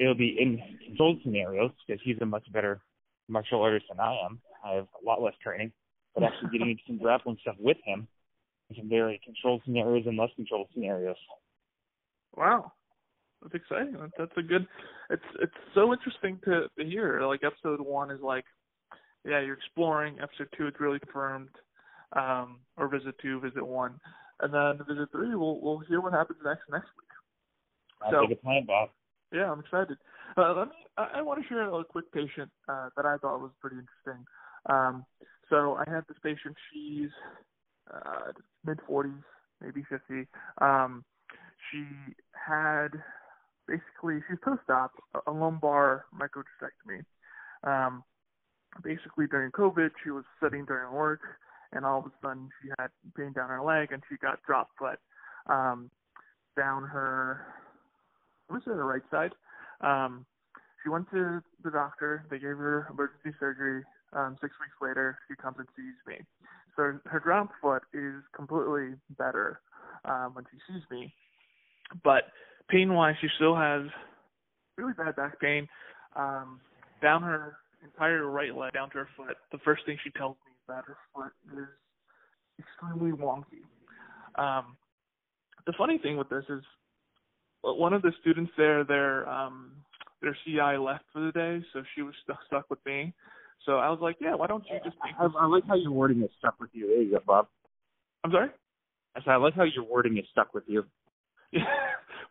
it'll 0.00 0.14
be 0.14 0.36
in 0.40 0.60
controlled 0.86 1.18
scenarios 1.22 1.70
because 1.86 2.00
he's 2.02 2.16
a 2.22 2.26
much 2.26 2.50
better 2.52 2.80
martial 3.28 3.62
artist 3.62 3.84
than 3.88 4.00
I 4.00 4.16
am. 4.24 4.40
I 4.64 4.74
have 4.74 4.86
a 5.00 5.06
lot 5.06 5.22
less 5.22 5.34
training, 5.42 5.72
but 6.14 6.24
actually 6.24 6.50
getting 6.50 6.70
into 6.70 6.82
some 6.86 6.98
grappling 6.98 7.36
stuff 7.42 7.56
with 7.58 7.76
him 7.84 8.08
in 8.70 8.76
some 8.76 8.88
very 8.88 9.20
controlled 9.24 9.62
scenarios 9.64 10.06
and 10.06 10.16
less 10.16 10.30
controlled 10.34 10.68
scenarios. 10.72 11.16
Wow, 12.34 12.72
that's 13.42 13.54
exciting. 13.54 13.96
That's 14.18 14.32
a 14.36 14.42
good. 14.42 14.66
It's 15.10 15.22
it's 15.40 15.52
so 15.74 15.92
interesting 15.92 16.40
to 16.44 16.68
to 16.78 16.84
hear. 16.84 17.20
Like 17.22 17.40
episode 17.44 17.80
one 17.80 18.10
is 18.10 18.20
like, 18.22 18.44
yeah, 19.24 19.40
you're 19.40 19.56
exploring. 19.56 20.16
Episode 20.22 20.48
two, 20.56 20.66
it's 20.66 20.80
really 20.80 20.98
confirmed. 20.98 21.50
Um, 22.12 22.58
or 22.76 22.88
visit 22.88 23.14
two, 23.22 23.38
visit 23.38 23.64
one, 23.64 24.00
and 24.40 24.52
then 24.52 24.84
visit 24.88 25.12
three, 25.12 25.34
we'll 25.36 25.60
we'll 25.60 25.78
hear 25.78 26.00
what 26.00 26.12
happens 26.12 26.38
next 26.44 26.62
next 26.68 26.88
week. 26.98 27.10
I'll 28.02 28.10
so, 28.10 28.26
take 28.26 28.38
a 28.38 28.40
plan, 28.40 28.64
Bob. 28.66 28.90
Yeah, 29.32 29.52
I'm 29.52 29.60
excited. 29.60 29.98
Uh, 30.36 30.54
let 30.54 30.68
me. 30.68 30.74
I, 30.96 31.18
I 31.18 31.22
want 31.22 31.42
to 31.42 31.48
share 31.48 31.62
a 31.62 31.84
quick 31.84 32.10
patient 32.12 32.50
uh, 32.68 32.88
that 32.96 33.06
I 33.06 33.16
thought 33.18 33.40
was 33.40 33.52
pretty 33.60 33.76
interesting. 33.76 34.24
Um, 34.66 35.04
so 35.48 35.74
I 35.74 35.84
had 35.90 36.04
this 36.08 36.18
patient. 36.22 36.56
She's 36.72 37.10
uh, 37.92 38.32
mid 38.64 38.78
40s, 38.88 39.22
maybe 39.60 39.84
50. 39.88 40.26
Um, 40.60 41.04
she 41.70 41.84
had 42.32 42.88
basically 43.68 44.20
she's 44.28 44.38
post-op 44.42 44.92
a 45.26 45.30
lumbar 45.30 46.06
microdiscectomy. 46.14 47.04
Um, 47.62 48.02
basically 48.82 49.26
during 49.26 49.50
COVID, 49.52 49.90
she 50.02 50.10
was 50.10 50.24
sitting 50.42 50.64
during 50.64 50.92
work, 50.92 51.20
and 51.72 51.84
all 51.84 52.00
of 52.00 52.06
a 52.06 52.12
sudden 52.22 52.48
she 52.62 52.70
had 52.78 52.88
pain 53.16 53.32
down 53.32 53.48
her 53.48 53.62
leg, 53.62 53.92
and 53.92 54.02
she 54.08 54.16
got 54.16 54.42
drop 54.46 54.70
foot 54.78 54.98
um, 55.48 55.90
down 56.56 56.82
her 56.84 57.46
was 58.50 58.62
it 58.66 58.70
the 58.70 58.82
right 58.82 59.02
side. 59.10 59.32
Um, 59.80 60.26
she 60.82 60.88
went 60.88 61.10
to 61.10 61.42
the 61.62 61.70
doctor. 61.70 62.24
They 62.30 62.38
gave 62.38 62.56
her 62.56 62.86
emergency 62.90 63.36
surgery. 63.38 63.82
Um, 64.12 64.36
six 64.40 64.54
weeks 64.60 64.74
later, 64.80 65.18
she 65.28 65.36
comes 65.36 65.56
and 65.58 65.68
sees 65.76 65.94
me. 66.06 66.24
So 66.76 66.98
her 67.06 67.20
drop 67.20 67.50
foot 67.60 67.82
is 67.92 68.22
completely 68.34 68.96
better 69.18 69.60
um, 70.04 70.32
when 70.34 70.44
she 70.50 70.58
sees 70.72 70.82
me. 70.90 71.12
But 72.02 72.24
pain-wise, 72.68 73.16
she 73.20 73.28
still 73.36 73.56
has 73.56 73.82
really 74.76 74.94
bad 74.94 75.16
back 75.16 75.40
pain 75.40 75.68
um, 76.16 76.60
down 77.02 77.22
her 77.22 77.56
entire 77.84 78.26
right 78.26 78.54
leg, 78.54 78.72
down 78.72 78.90
to 78.90 78.98
her 78.98 79.08
foot. 79.16 79.36
The 79.52 79.58
first 79.58 79.84
thing 79.86 79.98
she 80.02 80.10
tells 80.10 80.36
me 80.46 80.52
is 80.52 80.66
that 80.68 80.84
her 80.86 80.96
foot 81.14 81.32
is 81.58 81.68
extremely 82.58 83.12
wonky. 83.12 83.64
Um, 84.36 84.76
the 85.66 85.72
funny 85.76 85.98
thing 85.98 86.16
with 86.16 86.28
this 86.28 86.44
is 86.48 86.62
one 87.62 87.92
of 87.92 88.02
the 88.02 88.12
students 88.20 88.52
there, 88.56 88.84
their 88.84 89.28
um 89.28 89.72
their 90.22 90.36
CI 90.44 90.76
left 90.78 91.04
for 91.12 91.20
the 91.20 91.32
day, 91.32 91.64
so 91.72 91.82
she 91.94 92.02
was 92.02 92.14
stuck 92.24 92.38
stuck 92.46 92.70
with 92.70 92.84
me. 92.86 93.14
So 93.66 93.76
I 93.76 93.90
was 93.90 93.98
like, 94.00 94.16
yeah, 94.20 94.34
why 94.34 94.46
don't 94.46 94.64
you 94.70 94.78
just 94.84 94.96
make 95.04 95.14
I, 95.18 95.26
I 95.38 95.46
like 95.46 95.66
how 95.66 95.74
your 95.74 95.92
wording 95.92 96.22
is 96.22 96.30
stuck 96.38 96.58
with 96.60 96.70
you. 96.72 96.86
There 96.86 97.02
you 97.02 97.10
go, 97.12 97.20
Bob. 97.26 97.48
I'm 98.24 98.32
sorry. 98.32 98.50
I 99.16 99.20
said 99.20 99.30
I 99.30 99.36
like 99.36 99.54
how 99.54 99.64
your 99.64 99.84
wording 99.84 100.16
is 100.18 100.24
stuck 100.32 100.54
with 100.54 100.64
you. 100.66 100.84
Yeah. 101.52 101.64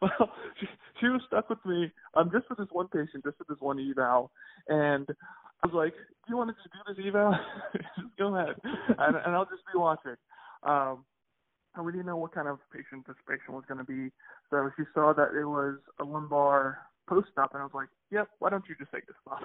Well, 0.01 0.31
she, 0.57 0.65
she 1.01 1.07
was 1.07 1.19
stuck 1.27 1.49
with 1.49 1.59
me 1.65 1.91
um 2.13 2.31
just 2.31 2.47
for 2.47 2.55
this 2.55 2.69
one 2.71 2.87
patient, 2.87 3.25
just 3.25 3.37
for 3.37 3.45
this 3.49 3.59
one 3.59 3.77
eval, 3.77 4.31
and 4.69 5.05
I 5.61 5.67
was 5.67 5.73
like, 5.73 5.91
"Do 5.91 6.29
you 6.29 6.37
want 6.37 6.51
to 6.51 6.69
do 6.69 6.93
this 6.95 7.05
eval? 7.05 7.37
just 7.73 8.17
go 8.17 8.33
ahead, 8.33 8.55
and, 8.63 9.17
and 9.17 9.35
I'll 9.35 9.43
just 9.43 9.63
be 9.73 9.77
watching." 9.77 10.15
Um, 10.63 11.03
and 11.75 11.85
we 11.85 11.91
didn't 11.91 12.07
know 12.07 12.17
what 12.17 12.33
kind 12.33 12.47
of 12.47 12.59
patient 12.73 13.05
this 13.07 13.15
patient 13.27 13.51
was 13.51 13.63
going 13.67 13.77
to 13.77 13.83
be. 13.83 14.11
So 14.49 14.69
she 14.77 14.83
saw 14.93 15.13
that 15.13 15.29
it 15.39 15.45
was 15.45 15.77
a 15.99 16.03
lumbar 16.03 16.79
post-op, 17.07 17.53
and 17.53 17.61
I 17.61 17.65
was 17.65 17.73
like, 17.73 17.89
"Yep, 18.11 18.29
why 18.39 18.49
don't 18.49 18.63
you 18.67 18.75
just 18.77 18.91
take 18.91 19.07
this 19.07 19.15
spot?" 19.25 19.41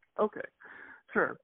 okay, 0.20 0.46
sure. 1.12 1.38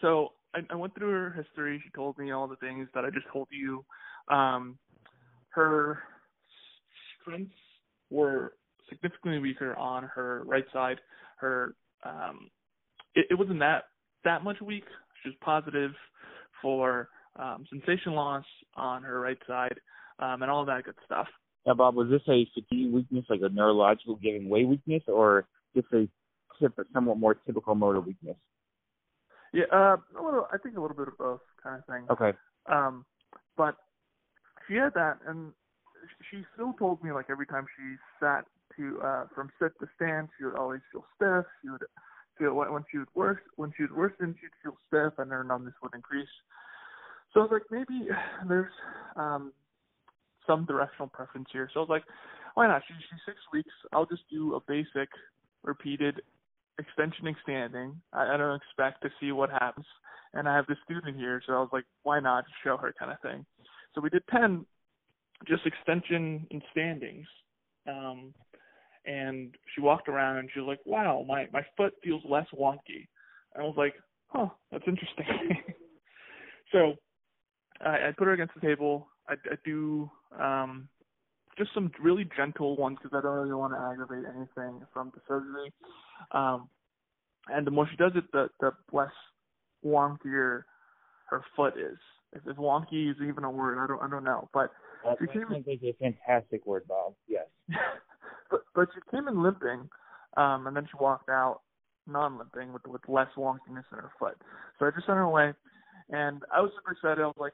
So 0.00 0.32
I, 0.54 0.60
I 0.70 0.74
went 0.74 0.94
through 0.94 1.10
her 1.10 1.30
history. 1.30 1.80
She 1.84 1.90
told 1.90 2.18
me 2.18 2.30
all 2.32 2.46
the 2.46 2.56
things 2.56 2.88
that 2.94 3.04
I 3.04 3.10
just 3.10 3.26
told 3.32 3.48
you. 3.50 3.84
Um, 4.28 4.78
her 5.50 6.00
strengths 7.20 7.54
were 8.10 8.54
significantly 8.88 9.38
weaker 9.38 9.74
on 9.76 10.04
her 10.04 10.42
right 10.46 10.64
side. 10.72 11.00
Her 11.36 11.74
um, 12.04 12.50
it, 13.14 13.26
it 13.30 13.34
wasn't 13.34 13.60
that 13.60 13.84
that 14.24 14.44
much 14.44 14.60
weak. 14.60 14.84
She 15.22 15.30
was 15.30 15.36
positive 15.40 15.92
for 16.60 17.08
um, 17.36 17.64
sensation 17.70 18.12
loss 18.12 18.44
on 18.76 19.02
her 19.02 19.20
right 19.20 19.38
side, 19.46 19.80
um, 20.18 20.42
and 20.42 20.50
all 20.50 20.64
that 20.64 20.84
good 20.84 20.94
stuff. 21.04 21.26
Now, 21.66 21.74
Bob, 21.74 21.94
was 21.94 22.10
this 22.10 22.22
a 22.28 22.46
fatigue 22.54 22.92
weakness, 22.92 23.24
like 23.28 23.40
a 23.42 23.48
neurological 23.48 24.16
giving 24.16 24.48
way 24.48 24.64
weakness, 24.64 25.02
or 25.08 25.46
just 25.74 25.88
a 25.92 26.08
somewhat 26.92 27.18
more 27.18 27.34
typical 27.34 27.74
motor 27.74 28.00
weakness? 28.00 28.36
Yeah, 29.52 29.64
uh, 29.72 29.96
a 30.18 30.22
little. 30.22 30.46
I 30.52 30.58
think 30.58 30.76
a 30.76 30.80
little 30.80 30.96
bit 30.96 31.08
of 31.08 31.18
both, 31.18 31.40
kind 31.62 31.78
of 31.78 31.86
thing. 31.86 32.06
Okay. 32.10 32.36
Um, 32.66 33.04
but 33.56 33.76
she 34.66 34.74
had 34.74 34.94
that, 34.94 35.18
and 35.26 35.52
she 36.30 36.44
still 36.54 36.72
told 36.78 37.02
me 37.02 37.12
like 37.12 37.26
every 37.30 37.46
time 37.46 37.66
she 37.76 37.96
sat 38.20 38.44
to 38.76 39.00
uh 39.02 39.24
from 39.34 39.50
sit 39.60 39.72
to 39.80 39.86
stand, 39.96 40.28
she 40.36 40.44
would 40.44 40.56
always 40.56 40.80
feel 40.92 41.04
stiff. 41.16 41.44
She 41.62 41.70
would 41.70 41.84
feel 42.38 42.54
when 42.54 42.84
she 42.90 42.98
would 42.98 43.14
worse 43.14 43.38
when 43.56 43.72
she 43.76 43.84
would 43.84 43.96
worsen, 43.96 44.34
she'd 44.40 44.50
feel 44.62 44.76
stiff, 44.88 45.18
and 45.18 45.30
her 45.30 45.44
numbness 45.44 45.74
would 45.82 45.94
increase. 45.94 46.28
So 47.34 47.40
I 47.40 47.42
was 47.44 47.52
like, 47.52 47.62
maybe 47.70 48.08
there's 48.48 48.72
um 49.16 49.52
some 50.46 50.64
directional 50.64 51.08
preference 51.08 51.48
here. 51.52 51.68
So 51.72 51.80
I 51.80 51.82
was 51.82 51.90
like, 51.90 52.04
why 52.54 52.66
not? 52.66 52.82
She, 52.86 52.94
she's 52.94 53.20
six 53.26 53.38
weeks. 53.52 53.72
I'll 53.92 54.06
just 54.06 54.22
do 54.30 54.54
a 54.54 54.60
basic 54.66 55.08
repeated 55.62 56.20
extension 56.78 57.34
standing. 57.42 58.00
I, 58.12 58.34
I 58.34 58.36
don't 58.36 58.60
expect 58.60 59.02
to 59.02 59.10
see 59.20 59.32
what 59.32 59.50
happens. 59.50 59.86
And 60.34 60.48
I 60.48 60.56
have 60.56 60.66
the 60.66 60.76
student 60.84 61.16
here, 61.16 61.40
so 61.46 61.52
I 61.52 61.58
was 61.60 61.70
like, 61.72 61.84
why 62.02 62.20
not 62.20 62.44
show 62.64 62.76
her 62.76 62.92
kind 62.98 63.12
of 63.12 63.20
thing. 63.20 63.46
So 63.94 64.00
we 64.00 64.10
did 64.10 64.22
10 64.30 64.66
just 65.46 65.64
extension 65.66 66.46
and 66.50 66.62
standings. 66.72 67.26
Um, 67.88 68.34
and 69.06 69.54
she 69.74 69.80
walked 69.80 70.08
around 70.08 70.38
and 70.38 70.48
she 70.52 70.60
was 70.60 70.66
like, 70.66 70.80
wow, 70.84 71.24
my, 71.28 71.46
my 71.52 71.62
foot 71.76 71.92
feels 72.02 72.22
less 72.28 72.46
wonky. 72.58 73.06
And 73.54 73.62
I 73.62 73.62
was 73.62 73.74
like, 73.76 73.94
huh, 74.28 74.48
that's 74.72 74.84
interesting. 74.86 75.26
so 76.72 76.94
I, 77.84 78.08
I 78.08 78.12
put 78.16 78.26
her 78.26 78.32
against 78.32 78.54
the 78.54 78.60
table. 78.60 79.08
I, 79.28 79.34
I 79.34 79.56
do 79.64 80.10
um, 80.38 80.88
just 81.56 81.70
some 81.74 81.90
really 82.02 82.28
gentle 82.36 82.76
ones 82.76 82.98
because 83.02 83.16
I 83.16 83.22
don't 83.22 83.36
really 83.36 83.54
want 83.54 83.72
to 83.72 83.78
aggravate 83.78 84.24
anything 84.34 84.82
from 84.92 85.12
the 85.14 85.20
surgery. 85.28 85.72
Um, 86.32 86.68
and 87.48 87.66
the 87.66 87.70
more 87.70 87.88
she 87.90 87.96
does 87.96 88.12
it, 88.14 88.24
the 88.32 88.48
the 88.60 88.72
less 88.92 89.12
wonkier 89.84 90.64
her 91.26 91.44
foot 91.54 91.74
is. 91.76 91.98
If, 92.32 92.42
if 92.46 92.56
wonky 92.56 93.10
is 93.10 93.16
even 93.26 93.44
a 93.44 93.50
word, 93.50 93.78
I 93.78 93.86
don't 93.86 94.02
I 94.02 94.08
don't 94.08 94.24
know. 94.24 94.48
But 94.52 94.72
that 95.04 95.18
she 95.20 95.26
came 95.26 95.46
sounds 95.50 95.66
like 95.66 95.80
a 95.82 95.94
fantastic 96.00 96.64
word, 96.66 96.86
Bob. 96.88 97.14
Yes. 97.28 97.46
but 98.50 98.60
but 98.74 98.88
she 98.94 99.00
came 99.10 99.28
in 99.28 99.42
limping, 99.42 99.88
um, 100.36 100.66
and 100.66 100.76
then 100.76 100.86
she 100.86 100.96
walked 100.98 101.28
out 101.28 101.60
non-limping 102.06 102.72
with 102.72 102.86
with 102.86 103.02
less 103.08 103.28
wonkiness 103.36 103.84
in 103.92 103.98
her 103.98 104.10
foot. 104.18 104.36
So 104.78 104.86
I 104.86 104.90
just 104.90 105.06
sent 105.06 105.16
her 105.16 105.22
away, 105.22 105.52
and 106.10 106.42
I 106.52 106.60
was 106.60 106.70
super 106.76 106.92
excited. 106.92 107.22
I 107.22 107.26
was 107.26 107.36
like, 107.38 107.52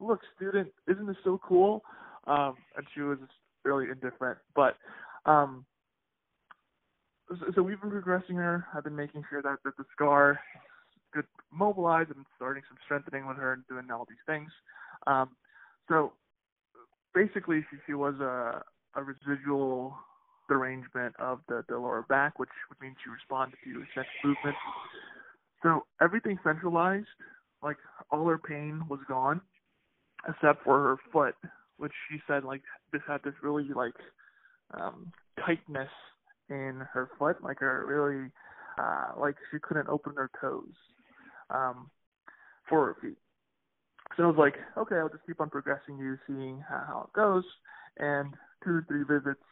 "Look, 0.00 0.20
student, 0.36 0.72
isn't 0.86 1.06
this 1.06 1.16
so 1.24 1.40
cool?" 1.46 1.82
Um, 2.26 2.56
and 2.76 2.86
she 2.94 3.00
was 3.00 3.18
really 3.64 3.86
indifferent. 3.90 4.38
But 4.54 4.76
um, 5.26 5.64
so, 7.28 7.36
so 7.54 7.62
we've 7.62 7.80
been 7.80 7.90
progressing 7.90 8.36
her. 8.36 8.66
I've 8.74 8.84
been 8.84 8.96
making 8.96 9.24
sure 9.30 9.42
that, 9.42 9.56
that 9.64 9.76
the 9.76 9.84
scar 9.92 10.38
good 11.12 11.24
mobilized 11.52 12.10
and 12.10 12.24
starting 12.36 12.62
some 12.68 12.76
strengthening 12.84 13.26
with 13.26 13.36
her 13.36 13.52
and 13.54 13.66
doing 13.68 13.90
all 13.90 14.06
these 14.08 14.18
things. 14.26 14.50
Um, 15.06 15.30
so 15.88 16.12
basically, 17.14 17.64
she, 17.70 17.78
she 17.86 17.94
was 17.94 18.14
a, 18.20 18.62
a 18.94 19.02
residual 19.02 19.96
derangement 20.48 21.14
of 21.18 21.40
the, 21.48 21.64
the 21.68 21.78
lower 21.78 22.04
back, 22.08 22.38
which 22.38 22.50
would 22.68 22.80
mean 22.80 22.94
she 23.02 23.10
responded 23.10 23.56
to 23.64 23.70
essential 23.70 24.12
movement. 24.24 24.56
So 25.62 25.86
everything 26.00 26.38
centralized, 26.44 27.06
like 27.62 27.76
all 28.10 28.26
her 28.26 28.38
pain 28.38 28.82
was 28.88 29.00
gone, 29.08 29.40
except 30.26 30.64
for 30.64 30.82
her 30.82 30.96
foot, 31.12 31.34
which 31.76 31.92
she 32.10 32.18
said 32.26 32.44
like 32.44 32.62
this 32.92 33.02
had 33.06 33.22
this 33.22 33.34
really 33.42 33.68
like 33.74 33.94
um 34.74 35.12
tightness 35.44 35.90
in 36.48 36.82
her 36.92 37.10
foot, 37.18 37.42
like 37.42 37.58
her 37.60 37.84
really 37.86 38.30
uh 38.78 39.20
like 39.20 39.36
she 39.50 39.58
couldn't 39.58 39.88
open 39.88 40.14
her 40.16 40.30
toes 40.40 40.74
um 41.50 41.90
for 42.68 42.86
her 42.86 42.96
feet. 43.00 43.18
So 44.16 44.24
I 44.24 44.26
was 44.26 44.36
like, 44.36 44.54
okay, 44.76 44.96
I'll 44.96 45.08
just 45.08 45.26
keep 45.26 45.40
on 45.40 45.50
progressing 45.50 45.98
you, 45.98 46.18
seeing 46.26 46.62
how, 46.68 46.82
how 46.86 47.08
it 47.08 47.12
goes. 47.16 47.44
And 47.98 48.34
two 48.64 48.70
or 48.70 48.84
three 48.88 49.04
visits, 49.04 49.42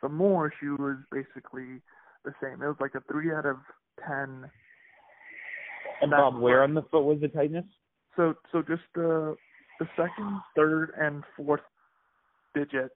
some 0.00 0.14
more, 0.14 0.52
she 0.60 0.66
was 0.68 0.96
basically 1.10 1.80
the 2.24 2.32
same. 2.42 2.62
It 2.62 2.66
was 2.66 2.76
like 2.80 2.94
a 2.94 3.02
three 3.10 3.32
out 3.32 3.46
of 3.46 3.56
ten. 4.06 4.50
And 6.02 6.10
Bob, 6.10 6.38
where 6.38 6.62
on 6.62 6.74
the 6.74 6.82
foot 6.82 7.02
was 7.02 7.20
the 7.20 7.28
tightness? 7.28 7.64
So, 8.16 8.34
so 8.52 8.62
just 8.62 8.82
the 8.94 9.36
the 9.78 9.86
second, 9.96 10.40
third, 10.54 10.92
and 10.98 11.22
fourth 11.36 11.60
digit, 12.54 12.90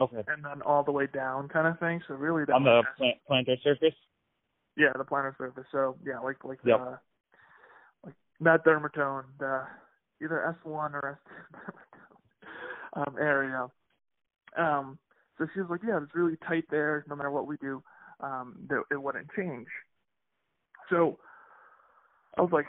Okay. 0.00 0.22
and 0.28 0.44
then 0.44 0.62
all 0.62 0.82
the 0.84 0.92
way 0.92 1.06
down, 1.06 1.48
kind 1.48 1.66
of 1.66 1.78
thing. 1.78 2.00
So 2.06 2.14
really, 2.14 2.44
that 2.44 2.52
On 2.54 2.64
the 2.64 2.82
plant, 2.96 3.16
plantar 3.28 3.60
surface? 3.62 3.94
yeah, 4.76 4.92
the 4.96 5.04
plantar 5.04 5.36
surface. 5.38 5.64
So 5.72 5.96
yeah, 6.04 6.18
like 6.20 6.44
like 6.44 6.58
Yep. 6.64 6.80
uh, 6.80 6.96
like 8.04 8.14
that 8.40 8.64
dermatome, 8.64 9.24
the 9.38 9.66
either 10.22 10.46
S 10.46 10.56
one 10.64 10.94
or 10.94 11.18
S 11.24 11.32
two 11.92 13.00
um, 13.00 13.16
area. 13.18 13.68
Um, 14.56 14.98
so 15.38 15.46
she 15.52 15.60
was 15.60 15.68
like, 15.70 15.80
yeah, 15.86 15.98
it's 16.02 16.14
really 16.14 16.36
tight 16.46 16.64
there. 16.70 17.04
No 17.08 17.16
matter 17.16 17.30
what 17.30 17.46
we 17.46 17.56
do, 17.58 17.82
um, 18.20 18.56
that 18.68 18.82
it 18.90 19.02
wouldn't 19.02 19.30
change. 19.36 19.66
So 20.88 21.18
I 22.38 22.42
was 22.42 22.52
like, 22.52 22.66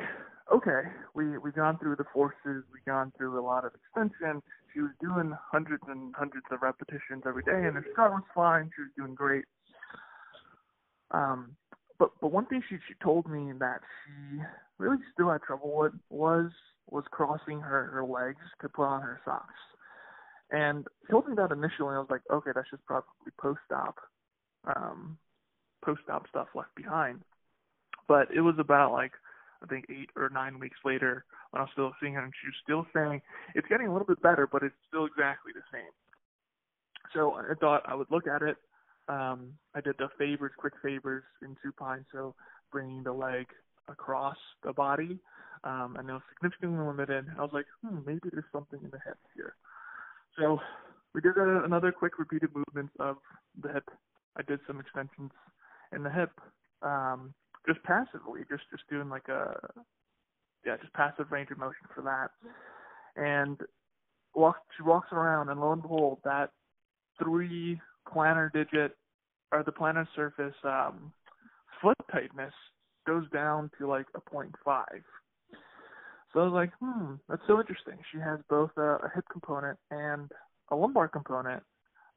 okay, 0.53 0.81
we 1.13 1.38
we 1.38 1.51
gone 1.51 1.77
through 1.79 1.95
the 1.95 2.05
forces, 2.13 2.63
we 2.73 2.79
gone 2.86 3.12
through 3.17 3.39
a 3.39 3.43
lot 3.43 3.65
of 3.65 3.71
extension. 3.75 4.41
She 4.73 4.81
was 4.81 4.91
doing 5.01 5.36
hundreds 5.51 5.83
and 5.88 6.13
hundreds 6.15 6.45
of 6.51 6.62
repetitions 6.62 7.23
every 7.25 7.43
day, 7.43 7.65
and 7.65 7.75
her 7.75 7.86
scar 7.93 8.12
was 8.12 8.23
fine. 8.33 8.69
She 8.75 8.81
was 8.83 8.91
doing 8.97 9.15
great. 9.15 9.45
Um, 11.12 11.55
but 11.99 12.12
but 12.21 12.31
one 12.31 12.45
thing 12.45 12.62
she 12.69 12.75
she 12.88 12.93
told 13.03 13.29
me 13.29 13.51
that 13.60 13.81
she 14.05 14.39
really 14.77 14.97
still 15.13 15.31
had 15.31 15.41
trouble 15.41 15.75
with 15.75 15.93
was 16.10 16.51
was 16.89 17.03
crossing 17.12 17.60
her 17.60 17.86
her 17.86 18.05
legs 18.05 18.45
to 18.62 18.69
put 18.69 18.86
on 18.86 19.01
her 19.01 19.19
socks. 19.25 19.53
And 20.49 20.88
she 21.05 21.12
told 21.12 21.27
me 21.27 21.36
that 21.36 21.51
initially, 21.51 21.95
I 21.95 21.99
was 21.99 22.07
like, 22.10 22.21
okay, 22.31 22.51
that's 22.55 22.69
just 22.69 22.86
probably 22.86 23.10
post-op, 23.38 23.97
um, 24.63 25.17
post-op 25.83 26.25
stuff 26.29 26.47
left 26.55 26.73
behind. 26.73 27.19
But 28.07 28.29
it 28.33 28.39
was 28.39 28.55
about 28.57 28.93
like 28.93 29.12
I 29.63 29.67
think 29.67 29.85
eight 29.89 30.09
or 30.15 30.29
nine 30.29 30.59
weeks 30.59 30.77
later 30.85 31.25
when 31.51 31.61
I 31.61 31.63
was 31.63 31.71
still 31.73 31.93
seeing 31.99 32.13
her, 32.13 32.23
and 32.23 32.33
she 32.41 32.47
was 32.47 32.55
still 32.63 32.85
saying 32.93 33.21
it's 33.55 33.67
getting 33.67 33.87
a 33.87 33.91
little 33.91 34.07
bit 34.07 34.21
better, 34.21 34.47
but 34.51 34.63
it's 34.63 34.75
still 34.87 35.05
exactly 35.05 35.51
the 35.53 35.65
same. 35.71 35.91
So 37.13 37.33
I 37.33 37.53
thought 37.59 37.83
I 37.85 37.95
would 37.95 38.11
look 38.11 38.27
at 38.27 38.41
it. 38.41 38.57
Um, 39.07 39.53
I 39.73 39.81
did 39.81 39.95
the 39.97 40.09
FABERs, 40.19 40.51
quick 40.57 40.73
FABERs 40.83 41.23
in 41.41 41.55
supine, 41.63 42.05
so 42.11 42.35
bringing 42.71 43.03
the 43.03 43.13
leg 43.13 43.47
across 43.87 44.35
the 44.63 44.73
body, 44.73 45.17
um, 45.63 45.95
and 45.97 46.09
it 46.09 46.13
was 46.13 46.21
significantly 46.33 46.85
limited. 46.85 47.25
I 47.37 47.41
was 47.41 47.51
like, 47.53 47.65
hmm, 47.81 47.99
maybe 48.05 48.29
there's 48.31 48.43
something 48.51 48.79
in 48.83 48.89
the 48.89 48.99
hip 49.05 49.17
here. 49.33 49.55
So 50.37 50.59
we 51.13 51.21
did 51.21 51.37
a, 51.37 51.63
another 51.63 51.91
quick 51.91 52.19
repeated 52.19 52.49
movements 52.53 52.93
of 52.99 53.17
the 53.61 53.71
hip. 53.71 53.89
I 54.35 54.41
did 54.43 54.59
some 54.67 54.79
extensions 54.79 55.31
in 55.95 56.03
the 56.03 56.11
hip, 56.11 56.31
um, 56.81 57.33
just 57.67 57.84
passively, 57.84 58.41
just 58.49 58.63
just 58.71 58.84
doing 58.89 59.10
like 59.10 59.27
a 59.27 59.60
yeah, 60.65 60.77
just 60.77 60.93
passive 60.93 61.32
range 61.32 61.51
of 61.51 61.58
motion 61.58 61.88
for 61.93 62.01
that. 62.01 62.32
And 63.15 63.60
walk 64.36 64.58
she 64.75 64.84
walks 64.84 65.10
around 65.12 65.49
and 65.49 65.60
lo 65.60 65.73
and 65.73 65.82
behold 65.82 66.19
that 66.23 66.51
three 67.21 67.80
plantar 68.08 68.51
digit 68.51 68.95
or 69.51 69.63
the 69.63 69.71
plantar 69.71 70.06
surface 70.15 70.56
um 70.63 71.12
foot 71.82 71.97
tightness 72.12 72.53
goes 73.06 73.30
down 73.32 73.71
to 73.77 73.88
like 73.88 74.06
a 74.15 74.21
point 74.30 74.53
five. 74.63 75.03
So 76.34 76.41
I 76.41 76.43
was 76.43 76.53
like, 76.53 76.71
hmm, 76.80 77.15
that's 77.30 77.41
so 77.47 77.60
interesting. 77.60 77.97
She 78.12 78.19
has 78.19 78.39
both 78.49 78.71
a, 78.77 78.97
a 78.97 79.12
hip 79.15 79.25
component 79.32 79.80
and 79.91 80.30
a 80.69 80.75
lumbar 80.75 81.08
component, 81.08 81.63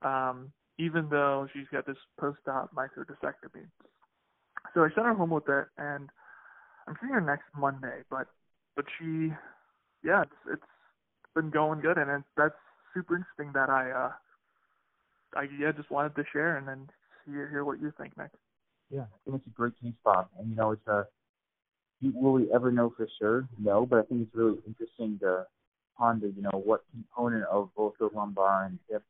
um, 0.03 0.53
even 0.79 1.09
though 1.09 1.47
she's 1.53 1.69
got 1.71 1.87
this 1.87 1.97
post-op 2.19 2.75
microdiscectomy. 2.75 3.67
So 4.75 4.83
I 4.83 4.89
sent 4.95 5.07
her 5.07 5.15
home 5.15 5.31
with 5.31 5.49
it, 5.49 5.67
and 5.79 6.09
I'm 6.87 6.97
seeing 7.01 7.13
her 7.13 7.21
next 7.21 7.45
Monday. 7.57 8.03
But 8.11 8.27
but 8.77 8.85
she, 8.99 9.33
yeah, 10.05 10.23
it's 10.23 10.41
it's 10.53 10.63
been 11.35 11.51
going 11.51 11.81
good, 11.81 11.99
and 11.99 12.11
it's, 12.11 12.29
that's 12.37 12.55
super 12.95 13.17
interesting 13.17 13.53
that 13.55 13.71
I 13.71 13.91
uh 13.91 14.13
I 15.37 15.47
yeah 15.59 15.73
just 15.73 15.91
wanted 15.91 16.15
to 16.17 16.25
share 16.33 16.57
and 16.57 16.67
then 16.67 16.89
hear 17.27 17.49
hear 17.49 17.65
what 17.65 17.81
you 17.81 17.93
think, 17.99 18.17
Nick. 18.17 18.31
Yeah, 18.91 19.03
I 19.03 19.19
think 19.25 19.37
it's 19.37 19.47
a 19.47 19.51
great 19.51 19.75
case, 19.81 19.95
Bob. 20.05 20.29
And 20.39 20.51
you 20.51 20.57
know, 20.57 20.73
it's 20.73 20.87
a 20.87 21.07
will 22.03 22.33
we 22.33 22.53
ever 22.53 22.73
know 22.73 22.93
for 22.97 23.09
sure? 23.19 23.49
No, 23.59 23.87
but 23.87 24.01
I 24.01 24.03
think 24.03 24.23
it's 24.23 24.35
really 24.35 24.59
interesting 24.67 25.19
to 25.21 25.47
ponder, 25.97 26.29
you 26.29 26.43
know, 26.43 26.63
what 26.65 26.85
component 26.93 27.45
of 27.45 27.71
both 27.77 27.95
the 27.99 28.09
lumbar 28.15 28.65
and 28.65 28.79
hip 28.89 29.03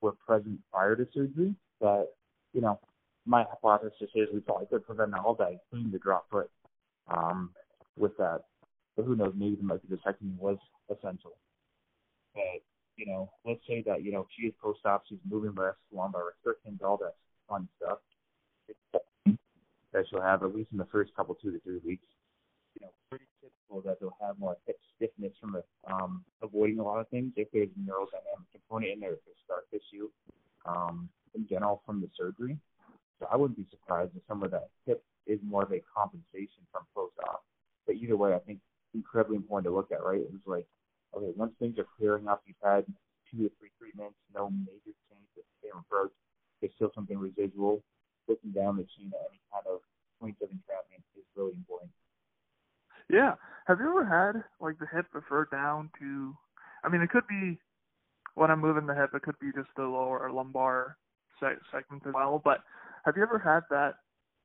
were 0.00 0.12
present 0.12 0.60
prior 0.72 0.96
to 0.96 1.06
surgery. 1.12 1.54
But, 1.80 2.14
you 2.52 2.60
know, 2.60 2.78
my 3.26 3.44
hypothesis 3.44 4.10
is 4.14 4.28
we 4.32 4.40
probably 4.40 4.66
could 4.66 4.86
prevent 4.86 5.14
all 5.14 5.34
that, 5.34 5.52
including 5.52 5.92
the 5.92 5.98
drop 5.98 6.30
foot, 6.30 6.50
um, 7.08 7.50
with 7.96 8.16
that. 8.18 8.42
But 8.96 9.04
who 9.04 9.16
knows, 9.16 9.34
maybe 9.36 9.56
the 9.56 9.62
microdiscectomy 9.62 10.38
was 10.38 10.58
essential. 10.90 11.32
But, 12.34 12.62
you 12.96 13.06
know, 13.06 13.30
let's 13.44 13.60
say 13.68 13.82
that, 13.86 14.02
you 14.02 14.12
know, 14.12 14.26
she 14.36 14.46
is 14.46 14.54
post-op, 14.62 15.04
she's 15.08 15.18
moving 15.28 15.54
less, 15.54 15.74
lumbar 15.92 16.22
restrictions, 16.26 16.80
all 16.82 16.96
that 16.98 17.14
fun 17.48 17.68
stuff. 17.76 17.98
That 19.92 20.04
she'll 20.10 20.20
have 20.20 20.42
at 20.42 20.54
least 20.54 20.72
in 20.72 20.78
the 20.78 20.86
first 20.86 21.14
couple 21.16 21.34
two 21.34 21.52
to 21.52 21.60
three 21.60 21.80
weeks 21.84 22.04
you 22.78 22.86
know, 22.86 22.92
pretty 23.08 23.24
typical 23.40 23.80
that 23.82 23.98
they'll 24.00 24.16
have 24.20 24.38
more 24.38 24.56
hip 24.66 24.78
stiffness 24.96 25.32
from 25.40 25.56
um, 25.90 26.24
avoiding 26.42 26.78
a 26.78 26.82
lot 26.82 27.00
of 27.00 27.08
things 27.08 27.32
if 27.36 27.48
there's 27.52 27.68
a 27.68 27.80
neurodynamic 27.80 28.46
component 28.52 28.92
in 28.92 29.00
there, 29.00 29.14
if 29.14 29.18
there's 29.24 29.36
scar 29.44 29.64
tissue, 29.70 30.08
um, 30.66 31.08
in 31.34 31.46
general 31.48 31.82
from 31.86 32.00
the 32.00 32.08
surgery. 32.16 32.58
So 33.18 33.26
I 33.30 33.36
wouldn't 33.36 33.58
be 33.58 33.66
surprised 33.70 34.12
if 34.16 34.22
some 34.28 34.42
of 34.42 34.50
that 34.50 34.68
hip 34.86 35.02
is 35.26 35.40
more 35.42 35.62
of 35.62 35.72
a 35.72 35.82
compensation 35.94 36.66
from 36.70 36.82
post-op. 36.94 37.42
But 37.86 37.96
either 37.96 38.16
way, 38.16 38.34
I 38.34 38.38
think 38.38 38.60
incredibly 38.94 39.36
important 39.36 39.70
to 39.70 39.76
look 39.76 39.92
at, 39.92 40.04
right? 40.04 40.20
It 40.20 40.30
was 40.30 40.44
like, 40.46 40.66
okay, 41.16 41.32
once 41.36 41.52
things 41.58 41.78
are 41.78 41.86
clearing 41.96 42.28
up, 42.28 42.42
you've 42.46 42.56
had 42.62 42.84
two 43.30 43.46
or 43.46 43.50
three 43.58 43.70
treatments, 43.78 44.16
no 44.34 44.50
major 44.50 44.94
change 45.08 45.28
with 45.36 45.44
the 45.46 45.68
same 45.68 45.78
approach, 45.78 46.12
there's 46.60 46.72
still 46.74 46.92
something 46.94 47.18
residual. 47.18 47.82
Looking 48.28 48.50
down 48.50 48.76
the 48.76 48.86
chain 48.98 49.12
at 49.14 49.22
any 49.30 49.40
kind 49.52 49.64
of 49.70 49.80
points 50.20 50.42
of 50.42 50.50
entrapment 50.50 51.02
is 51.16 51.24
really 51.36 51.54
important. 51.54 51.90
Yeah. 53.08 53.34
Have 53.66 53.78
you 53.78 53.88
ever 53.88 54.04
had 54.04 54.42
like 54.60 54.78
the 54.78 54.86
hip 54.92 55.06
referred 55.12 55.50
down 55.50 55.90
to? 56.00 56.34
I 56.82 56.88
mean, 56.88 57.02
it 57.02 57.10
could 57.10 57.26
be 57.28 57.58
when 58.34 58.50
I'm 58.50 58.60
moving 58.60 58.86
the 58.86 58.94
hip. 58.94 59.10
It 59.14 59.22
could 59.22 59.38
be 59.38 59.52
just 59.54 59.68
the 59.76 59.84
lower 59.84 60.30
lumbar 60.32 60.96
se- 61.40 61.62
segment 61.70 62.02
as 62.06 62.14
well. 62.14 62.40
But 62.42 62.64
have 63.06 63.16
you 63.16 63.22
ever 63.22 63.38
had 63.38 63.60
that 63.70 63.94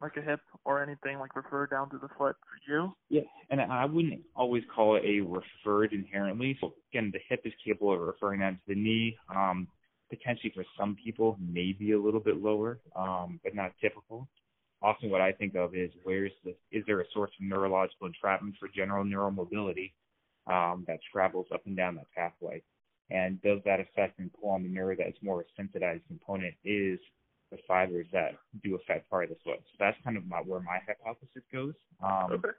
like 0.01 0.15
a 0.17 0.21
hip 0.21 0.39
or 0.65 0.81
anything 0.81 1.19
like 1.19 1.35
referred 1.35 1.71
down 1.71 1.89
to 1.89 1.97
the 1.97 2.07
foot 2.17 2.35
for 2.35 2.71
you? 2.71 2.93
Yeah, 3.09 3.21
and 3.49 3.59
I 3.59 3.85
wouldn't 3.85 4.21
always 4.35 4.63
call 4.73 4.95
it 4.95 5.03
a 5.03 5.19
referred 5.19 5.93
inherently. 5.93 6.57
So 6.61 6.73
again, 6.91 7.11
the 7.11 7.19
hip 7.27 7.41
is 7.43 7.53
capable 7.65 7.93
of 7.93 7.99
referring 7.99 8.39
down 8.39 8.53
to 8.53 8.61
the 8.67 8.75
knee. 8.75 9.17
Um, 9.35 9.67
potentially 10.09 10.51
for 10.53 10.65
some 10.77 10.95
people, 11.03 11.37
maybe 11.39 11.93
a 11.93 11.99
little 11.99 12.19
bit 12.19 12.41
lower, 12.41 12.79
um, 12.95 13.39
but 13.43 13.55
not 13.55 13.71
typical. 13.81 14.27
Often, 14.81 15.09
what 15.09 15.21
I 15.21 15.31
think 15.31 15.55
of 15.55 15.75
is 15.75 15.91
where's 16.03 16.31
the 16.43 16.55
is 16.71 16.83
there 16.85 17.01
a 17.01 17.05
source 17.13 17.31
of 17.39 17.45
neurological 17.45 18.07
entrapment 18.07 18.55
for 18.59 18.67
general 18.67 19.05
neuromobility 19.05 19.93
um, 20.47 20.83
that 20.87 20.99
travels 21.11 21.47
up 21.53 21.61
and 21.65 21.77
down 21.77 21.95
that 21.95 22.11
pathway, 22.15 22.61
and 23.09 23.41
does 23.41 23.59
that 23.65 23.79
affect 23.79 24.19
and 24.19 24.31
pull 24.33 24.49
on 24.49 24.63
the 24.63 24.69
nerve 24.69 24.97
that's 24.97 25.17
more 25.21 25.41
a 25.41 25.43
sensitized 25.55 26.01
component 26.07 26.55
is 26.65 26.99
the 27.51 27.57
fibers 27.67 28.07
that 28.13 28.31
do 28.63 28.75
affect 28.75 29.09
part 29.09 29.25
of 29.25 29.29
the 29.31 29.35
foot. 29.43 29.59
So 29.59 29.77
that's 29.79 29.97
kind 30.03 30.17
of 30.17 30.25
my, 30.27 30.37
where 30.39 30.61
my 30.61 30.79
hypothesis 30.87 31.43
goes. 31.51 31.75
Um, 32.03 32.31
Okay. 32.33 32.49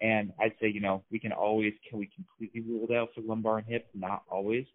and 0.00 0.32
I'd 0.40 0.54
say, 0.60 0.68
you 0.68 0.80
know, 0.80 1.04
we 1.10 1.18
can 1.18 1.32
always, 1.32 1.72
can 1.88 1.98
we 1.98 2.10
completely 2.14 2.60
rule 2.62 2.86
it 2.90 2.94
out 2.96 3.10
for 3.14 3.22
lumbar 3.22 3.58
and 3.58 3.66
hip? 3.66 3.88
Not 3.94 4.22
always, 4.28 4.66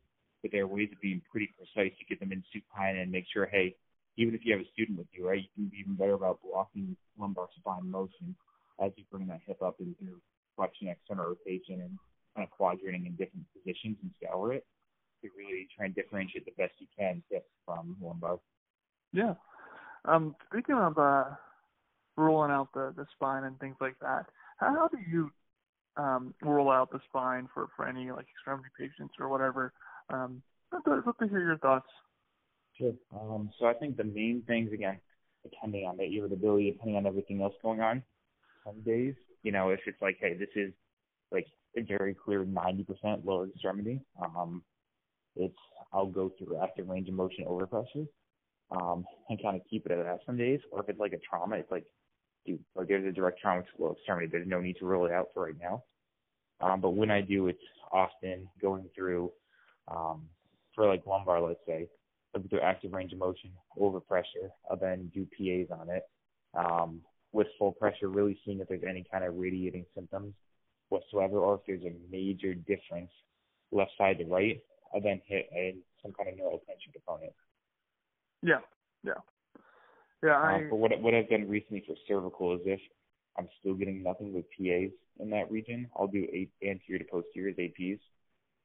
but 0.41 0.51
there 0.51 0.63
are 0.63 0.67
ways 0.67 0.89
of 0.93 1.01
being 1.01 1.21
pretty 1.29 1.53
precise 1.57 1.91
to 1.99 2.05
get 2.07 2.19
them 2.19 2.31
in 2.31 2.43
supine 2.53 2.97
and 2.97 3.11
make 3.11 3.25
sure, 3.33 3.45
hey, 3.45 3.75
even 4.17 4.33
if 4.33 4.41
you 4.45 4.53
have 4.53 4.61
a 4.61 4.69
student 4.73 4.97
with 4.97 5.07
you, 5.11 5.27
right, 5.27 5.39
you 5.41 5.49
can 5.55 5.67
be 5.67 5.77
even 5.79 5.95
better 5.95 6.13
about 6.13 6.39
blocking 6.41 6.95
lumbar 7.19 7.47
spine 7.59 7.89
motion 7.89 8.35
as 8.83 8.91
you 8.95 9.03
bring 9.11 9.27
that 9.27 9.41
hip 9.45 9.61
up 9.61 9.75
into 9.79 10.21
flexion, 10.55 10.87
external 10.87 11.25
rotation, 11.25 11.81
and 11.81 11.99
kind 12.35 12.47
of 12.47 12.51
quadrating 12.57 13.05
in 13.05 13.15
different 13.17 13.45
positions 13.53 13.97
and 14.01 14.11
scour 14.23 14.53
it 14.53 14.65
to 15.21 15.29
really 15.37 15.67
try 15.75 15.85
and 15.85 15.95
differentiate 15.95 16.45
the 16.45 16.51
best 16.57 16.73
you 16.79 16.87
can 16.97 17.21
hip 17.29 17.45
from 17.65 17.97
lumbar. 18.01 18.39
Yeah. 19.13 19.33
Um, 20.05 20.35
speaking 20.51 20.75
of 20.75 20.97
uh, 20.97 21.25
ruling 22.15 22.51
out 22.51 22.69
the 22.73 22.93
the 22.95 23.05
spine 23.15 23.43
and 23.43 23.59
things 23.59 23.75
like 23.81 23.97
that, 24.01 24.25
how, 24.57 24.73
how 24.73 24.87
do 24.87 24.97
you 25.09 25.31
um, 25.97 26.33
rule 26.41 26.69
out 26.69 26.91
the 26.91 26.99
spine 27.09 27.47
for 27.53 27.67
for 27.75 27.87
any 27.87 28.11
like 28.11 28.27
extremity 28.33 28.69
patients 28.77 29.15
or 29.19 29.29
whatever? 29.29 29.73
Um, 30.09 30.41
I'd 30.71 30.87
love 30.87 31.17
to 31.19 31.27
hear 31.27 31.41
your 31.41 31.57
thoughts. 31.57 31.87
Sure. 32.77 32.93
Um, 33.13 33.49
so 33.59 33.65
I 33.65 33.73
think 33.73 33.97
the 33.97 34.03
main 34.03 34.43
things, 34.47 34.71
again, 34.71 34.99
depending 35.43 35.85
on 35.85 35.97
the 35.97 36.03
irritability, 36.03 36.71
depending 36.71 36.95
on 36.95 37.05
everything 37.05 37.41
else 37.41 37.53
going 37.61 37.81
on, 37.81 38.03
some 38.65 38.81
days, 38.81 39.15
you 39.43 39.51
know, 39.51 39.69
if 39.69 39.79
it's 39.85 40.01
like, 40.01 40.17
hey, 40.21 40.33
this 40.33 40.49
is 40.55 40.71
like 41.31 41.45
a 41.77 41.81
very 41.81 42.13
clear 42.13 42.45
90% 42.45 43.25
lower 43.25 43.47
extremity, 43.47 43.99
um, 44.21 44.63
it's, 45.35 45.57
I'll 45.91 46.07
go 46.07 46.31
through 46.37 46.61
active 46.61 46.87
range 46.87 47.09
of 47.09 47.15
motion 47.15 47.45
overpressure, 47.45 48.07
um, 48.71 49.05
and 49.29 49.41
kind 49.41 49.55
of 49.55 49.61
keep 49.69 49.85
it 49.85 49.91
at 49.91 50.03
that 50.03 50.19
some 50.25 50.37
days. 50.37 50.59
Or 50.71 50.81
if 50.81 50.89
it's 50.89 50.99
like 50.99 51.13
a 51.13 51.19
trauma, 51.19 51.55
it's 51.55 51.71
like, 51.71 51.85
dude, 52.45 52.63
like 52.75 52.87
there's 52.87 53.05
a 53.05 53.11
direct 53.11 53.39
trauma 53.39 53.63
to 53.63 53.67
lower 53.77 53.93
extremity. 53.93 54.27
There's 54.27 54.47
no 54.47 54.59
need 54.61 54.77
to 54.79 54.85
rule 54.85 55.05
it 55.05 55.11
out 55.11 55.27
for 55.33 55.45
right 55.45 55.55
now. 55.59 55.83
Um, 56.61 56.81
but 56.81 56.91
when 56.91 57.09
I 57.09 57.21
do, 57.21 57.47
it's 57.47 57.59
often 57.91 58.47
going 58.61 58.89
through, 58.95 59.31
um, 59.87 60.23
for 60.75 60.87
like 60.87 61.05
lumbar, 61.05 61.41
let's 61.41 61.59
say, 61.65 61.87
look 62.33 62.49
through 62.49 62.61
active 62.61 62.93
range 62.93 63.13
of 63.13 63.19
motion, 63.19 63.51
over 63.79 63.99
pressure. 63.99 64.51
I'll 64.69 64.77
then 64.77 65.11
do 65.13 65.25
PAs 65.25 65.75
on 65.77 65.89
it. 65.89 66.03
Um, 66.53 67.01
with 67.31 67.47
full 67.57 67.71
pressure, 67.71 68.09
really 68.09 68.39
seeing 68.43 68.59
if 68.59 68.67
there's 68.67 68.83
any 68.87 69.05
kind 69.11 69.23
of 69.23 69.35
radiating 69.35 69.85
symptoms 69.93 70.33
whatsoever, 70.89 71.37
or 71.37 71.55
if 71.55 71.61
there's 71.67 71.83
a 71.83 71.95
major 72.11 72.53
difference 72.55 73.11
left 73.71 73.91
side 73.97 74.17
to 74.17 74.25
right. 74.25 74.59
I'll 74.93 75.01
then 75.01 75.21
hit 75.27 75.47
a, 75.55 75.75
some 76.01 76.11
kind 76.13 76.29
of 76.29 76.37
neural 76.37 76.61
tension 76.67 76.91
component. 76.91 77.31
Yeah, 78.41 78.59
yeah, 79.03 79.13
yeah. 80.23 80.37
I 80.37 80.55
Um, 80.55 80.67
but 80.69 80.75
what 80.77 81.01
what 81.01 81.13
I've 81.13 81.29
done 81.29 81.49
recently 81.49 81.83
for 81.85 81.95
cervical 82.07 82.55
is 82.55 82.61
if 82.65 82.79
I'm 83.37 83.47
still 83.59 83.73
getting 83.73 84.03
nothing 84.03 84.33
with 84.33 84.45
PAs 84.57 84.91
in 85.19 85.29
that 85.31 85.51
region, 85.51 85.89
I'll 85.97 86.07
do 86.07 86.27
eight 86.31 86.51
anterior 86.63 86.99
to 86.99 87.05
posterior 87.11 87.53
APs 87.53 87.99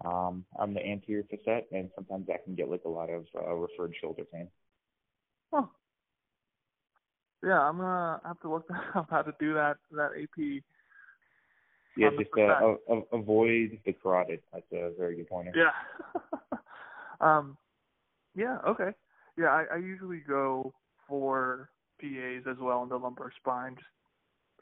um, 0.04 0.44
on 0.56 0.74
the 0.74 0.84
anterior 0.84 1.24
facet, 1.30 1.68
and 1.72 1.90
sometimes 1.94 2.26
that 2.28 2.44
can 2.44 2.54
get 2.54 2.70
like 2.70 2.84
a 2.84 2.88
lot 2.88 3.10
of 3.10 3.26
uh, 3.36 3.54
referred 3.54 3.94
shoulder 4.00 4.24
pain. 4.32 4.48
Huh. 5.52 5.66
Yeah, 7.42 7.60
I'm 7.60 7.78
gonna 7.78 8.20
have 8.24 8.40
to 8.40 8.50
look 8.50 8.66
up 8.94 9.08
how 9.10 9.22
to 9.22 9.34
do 9.38 9.54
that 9.54 9.76
that 9.92 10.10
AP. 10.20 10.62
Yeah, 11.96 12.10
just 12.18 12.30
uh, 12.36 12.42
a, 12.42 12.76
a, 12.94 13.18
avoid 13.20 13.78
the 13.86 13.92
carotid. 13.92 14.40
That's 14.52 14.66
a 14.72 14.90
very 14.98 15.16
good 15.16 15.28
pointer. 15.28 15.52
Yeah. 15.54 16.58
um. 17.20 17.56
Yeah. 18.34 18.58
Okay. 18.66 18.90
Yeah, 19.36 19.46
I, 19.46 19.64
I 19.74 19.76
usually 19.76 20.20
go 20.26 20.72
for 21.08 21.70
PAs 22.00 22.44
as 22.50 22.56
well 22.60 22.82
in 22.82 22.88
the 22.88 22.96
lumbar 22.96 23.32
spine. 23.36 23.74
Just 23.76 23.88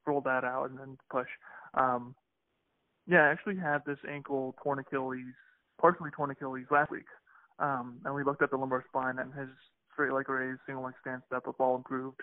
roll 0.07 0.21
that 0.23 0.45
out 0.45 0.71
and 0.71 0.79
then 0.79 0.97
push. 1.11 1.29
Um. 1.75 2.15
Yeah, 3.07 3.25
I 3.25 3.33
actually 3.33 3.57
had 3.57 3.85
this 3.85 3.99
ankle 4.09 4.55
torn 4.63 4.79
Achilles, 4.79 5.35
partially 5.81 6.11
torn 6.15 6.31
Achilles 6.31 6.67
last 6.71 6.91
week. 6.93 7.07
Um, 7.59 7.99
and 8.05 8.15
we 8.15 8.23
looked 8.23 8.43
at 8.43 8.51
the 8.51 8.57
lumbar 8.57 8.85
spine 8.89 9.19
and 9.19 9.35
his 9.35 9.49
straight 9.93 10.13
leg 10.13 10.29
raise, 10.29 10.57
single 10.67 10.85
leg 10.85 10.95
stand 11.01 11.23
step 11.27 11.49
up 11.49 11.61
all 11.61 11.77
improved, 11.77 12.21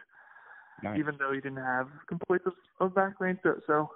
Nice. 0.82 0.98
even 0.98 1.16
though 1.20 1.32
he 1.34 1.42
didn't 1.42 1.58
have 1.58 1.88
complete 2.08 2.42
of, 2.46 2.54
of 2.80 2.96
back 2.96 3.20
range. 3.20 3.40
So, 3.44 3.60
so 3.68 3.90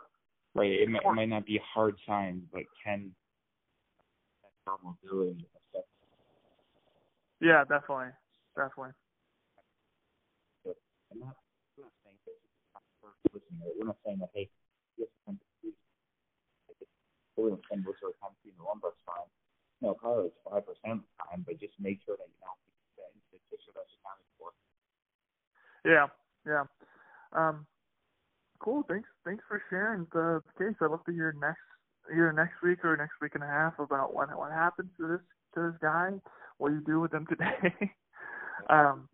right. 0.55 0.71
It 0.71 0.89
might, 0.89 1.03
it 1.05 1.13
might 1.13 1.29
not 1.29 1.45
be 1.45 1.59
hard 1.73 1.95
signs, 2.05 2.43
but 2.51 2.63
can 2.83 3.11
mobility 4.83 5.45
affect 5.73 5.87
yeah, 7.41 7.63
definitely, 7.67 8.13
definitely. 8.55 8.93
I'm 11.13 11.19
not, 11.21 11.37
we're 11.77 11.85
not 11.85 11.93
saying 12.01 12.17
it's 12.25 12.41
not 12.73 12.81
for 12.97 13.13
listening. 13.29 13.61
We're 13.77 13.85
not 13.85 14.01
saying 14.01 14.17
that 14.25 14.33
hey, 14.33 14.49
yes, 14.97 15.09
I'm 15.29 15.37
we're 17.37 17.49
going 17.49 17.61
to 17.61 17.89
of 17.89 17.97
our 18.05 18.13
time 18.21 18.33
seeing 18.45 18.53
the 18.57 18.65
lumbar 18.65 18.93
spine. 19.01 19.29
No, 19.81 19.93
probably 19.93 20.29
it's 20.29 20.41
five 20.45 20.63
percent 20.65 21.01
of 21.01 21.05
the 21.05 21.13
time, 21.17 21.41
but 21.45 21.59
just 21.59 21.73
make 21.81 21.99
sure 22.05 22.15
that 22.15 22.29
you 22.29 22.39
don't 22.39 22.61
that 23.01 23.09
the 23.33 23.39
tissue 23.49 23.73
that's 23.73 23.89
accounted 23.99 24.29
for. 24.37 24.53
Yeah, 25.83 26.07
yeah. 26.45 26.65
Um, 27.33 27.65
cool. 28.59 28.85
Thanks, 28.87 29.09
thanks 29.25 29.43
for 29.49 29.61
sharing 29.69 30.07
the 30.13 30.41
case. 30.57 30.77
I'd 30.79 30.93
love 30.93 31.03
to 31.05 31.11
hear 31.11 31.33
next 31.35 31.65
either 32.09 32.31
next 32.31 32.61
week 32.61 32.85
or 32.85 32.95
next 32.95 33.17
week 33.21 33.35
and 33.35 33.43
a 33.43 33.47
half 33.47 33.77
about 33.79 34.13
what 34.13 34.29
what 34.37 34.51
happened 34.51 34.89
to 34.97 35.07
this 35.07 35.25
to 35.55 35.71
this 35.71 35.77
guy, 35.81 36.11
what 36.57 36.71
you 36.71 36.81
do 36.85 37.01
with 37.01 37.13
him 37.13 37.25
today. 37.27 37.91
um, 38.69 39.07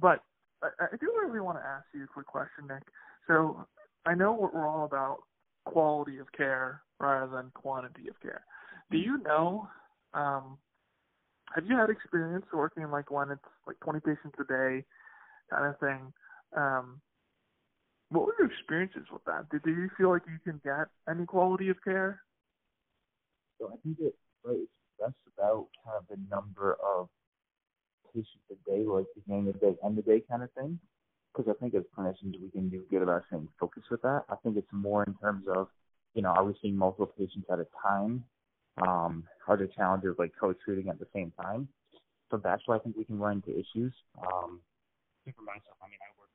but 0.00 0.20
I, 0.62 0.68
I 0.92 0.96
do 1.00 1.12
really 1.24 1.40
want 1.40 1.58
to 1.58 1.66
ask 1.66 1.84
you 1.94 2.04
a 2.04 2.06
quick 2.06 2.26
question, 2.26 2.66
Nick. 2.68 2.82
So 3.26 3.66
I 4.06 4.14
know 4.14 4.32
what 4.32 4.54
we're 4.54 4.66
all 4.66 4.84
about 4.84 5.18
quality 5.64 6.18
of 6.18 6.30
care 6.32 6.82
rather 6.98 7.30
than 7.30 7.50
quantity 7.54 8.08
of 8.08 8.20
care. 8.20 8.44
Do 8.90 8.98
you 8.98 9.18
know? 9.22 9.68
Um, 10.14 10.58
have 11.54 11.66
you 11.66 11.76
had 11.76 11.90
experience 11.90 12.46
working 12.52 12.90
like 12.90 13.10
when 13.10 13.30
it's 13.30 13.44
like 13.66 13.78
20 13.80 14.00
patients 14.00 14.36
a 14.40 14.44
day, 14.44 14.84
kind 15.50 15.66
of 15.66 15.78
thing? 15.80 16.12
Um, 16.56 17.00
what 18.10 18.26
were 18.26 18.34
your 18.38 18.48
experiences 18.48 19.06
with 19.12 19.24
that? 19.24 19.48
Did, 19.50 19.62
do 19.62 19.70
you 19.70 19.88
feel 19.96 20.10
like 20.10 20.22
you 20.26 20.38
can 20.44 20.60
get 20.64 20.88
any 21.08 21.26
quality 21.26 21.68
of 21.68 21.76
care? 21.82 22.22
So 23.58 23.68
I 23.68 23.76
think 23.82 23.98
it 24.00 24.14
right, 24.44 24.56
it's 24.56 24.72
less 25.00 25.12
about 25.36 25.68
kind 25.84 25.96
of 25.98 26.04
the 26.08 26.18
number 26.34 26.76
of 26.84 27.08
patients 28.12 28.44
a 28.50 28.54
of 29.28 29.44
the 29.46 29.52
day, 29.52 29.76
end 29.84 29.98
of 29.98 30.04
the 30.04 30.10
day 30.12 30.22
kind 30.28 30.42
of 30.42 30.52
thing. 30.52 30.78
Because 31.34 31.50
I 31.50 31.58
think 31.58 31.74
as 31.74 31.82
clinicians 31.96 32.40
we 32.40 32.50
can 32.50 32.68
do 32.68 32.84
good 32.90 33.02
about 33.02 33.22
staying 33.28 33.48
focused 33.58 33.90
with 33.90 34.02
that. 34.02 34.24
I 34.28 34.36
think 34.42 34.56
it's 34.56 34.68
more 34.72 35.02
in 35.04 35.14
terms 35.14 35.46
of, 35.48 35.68
you 36.14 36.22
know, 36.22 36.28
are 36.28 36.44
we 36.44 36.54
seeing 36.60 36.76
multiple 36.76 37.06
patients 37.06 37.46
at 37.50 37.58
a 37.58 37.66
time? 37.82 38.24
Um, 38.80 39.24
are 39.48 39.56
there 39.56 39.66
challenges 39.66 40.16
like 40.18 40.32
co-treating 40.38 40.88
at 40.88 40.98
the 40.98 41.06
same 41.14 41.32
time? 41.40 41.68
So 42.30 42.40
that's 42.42 42.62
where 42.66 42.76
I 42.78 42.80
think 42.80 42.96
we 42.96 43.04
can 43.04 43.18
run 43.18 43.42
into 43.44 43.52
issues. 43.58 43.92
Um, 44.20 44.60
for 45.24 45.42
myself, 45.42 45.76
I 45.80 45.88
mean, 45.88 46.00
I 46.00 46.10
work 46.18 46.32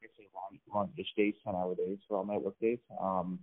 basically 0.00 0.26
long, 0.34 0.58
long-ish 0.72 1.12
days, 1.16 1.34
10-hour 1.46 1.74
days 1.76 1.98
for 2.08 2.18
all 2.18 2.24
my 2.24 2.38
work 2.38 2.58
days. 2.60 2.78
Um, 3.00 3.38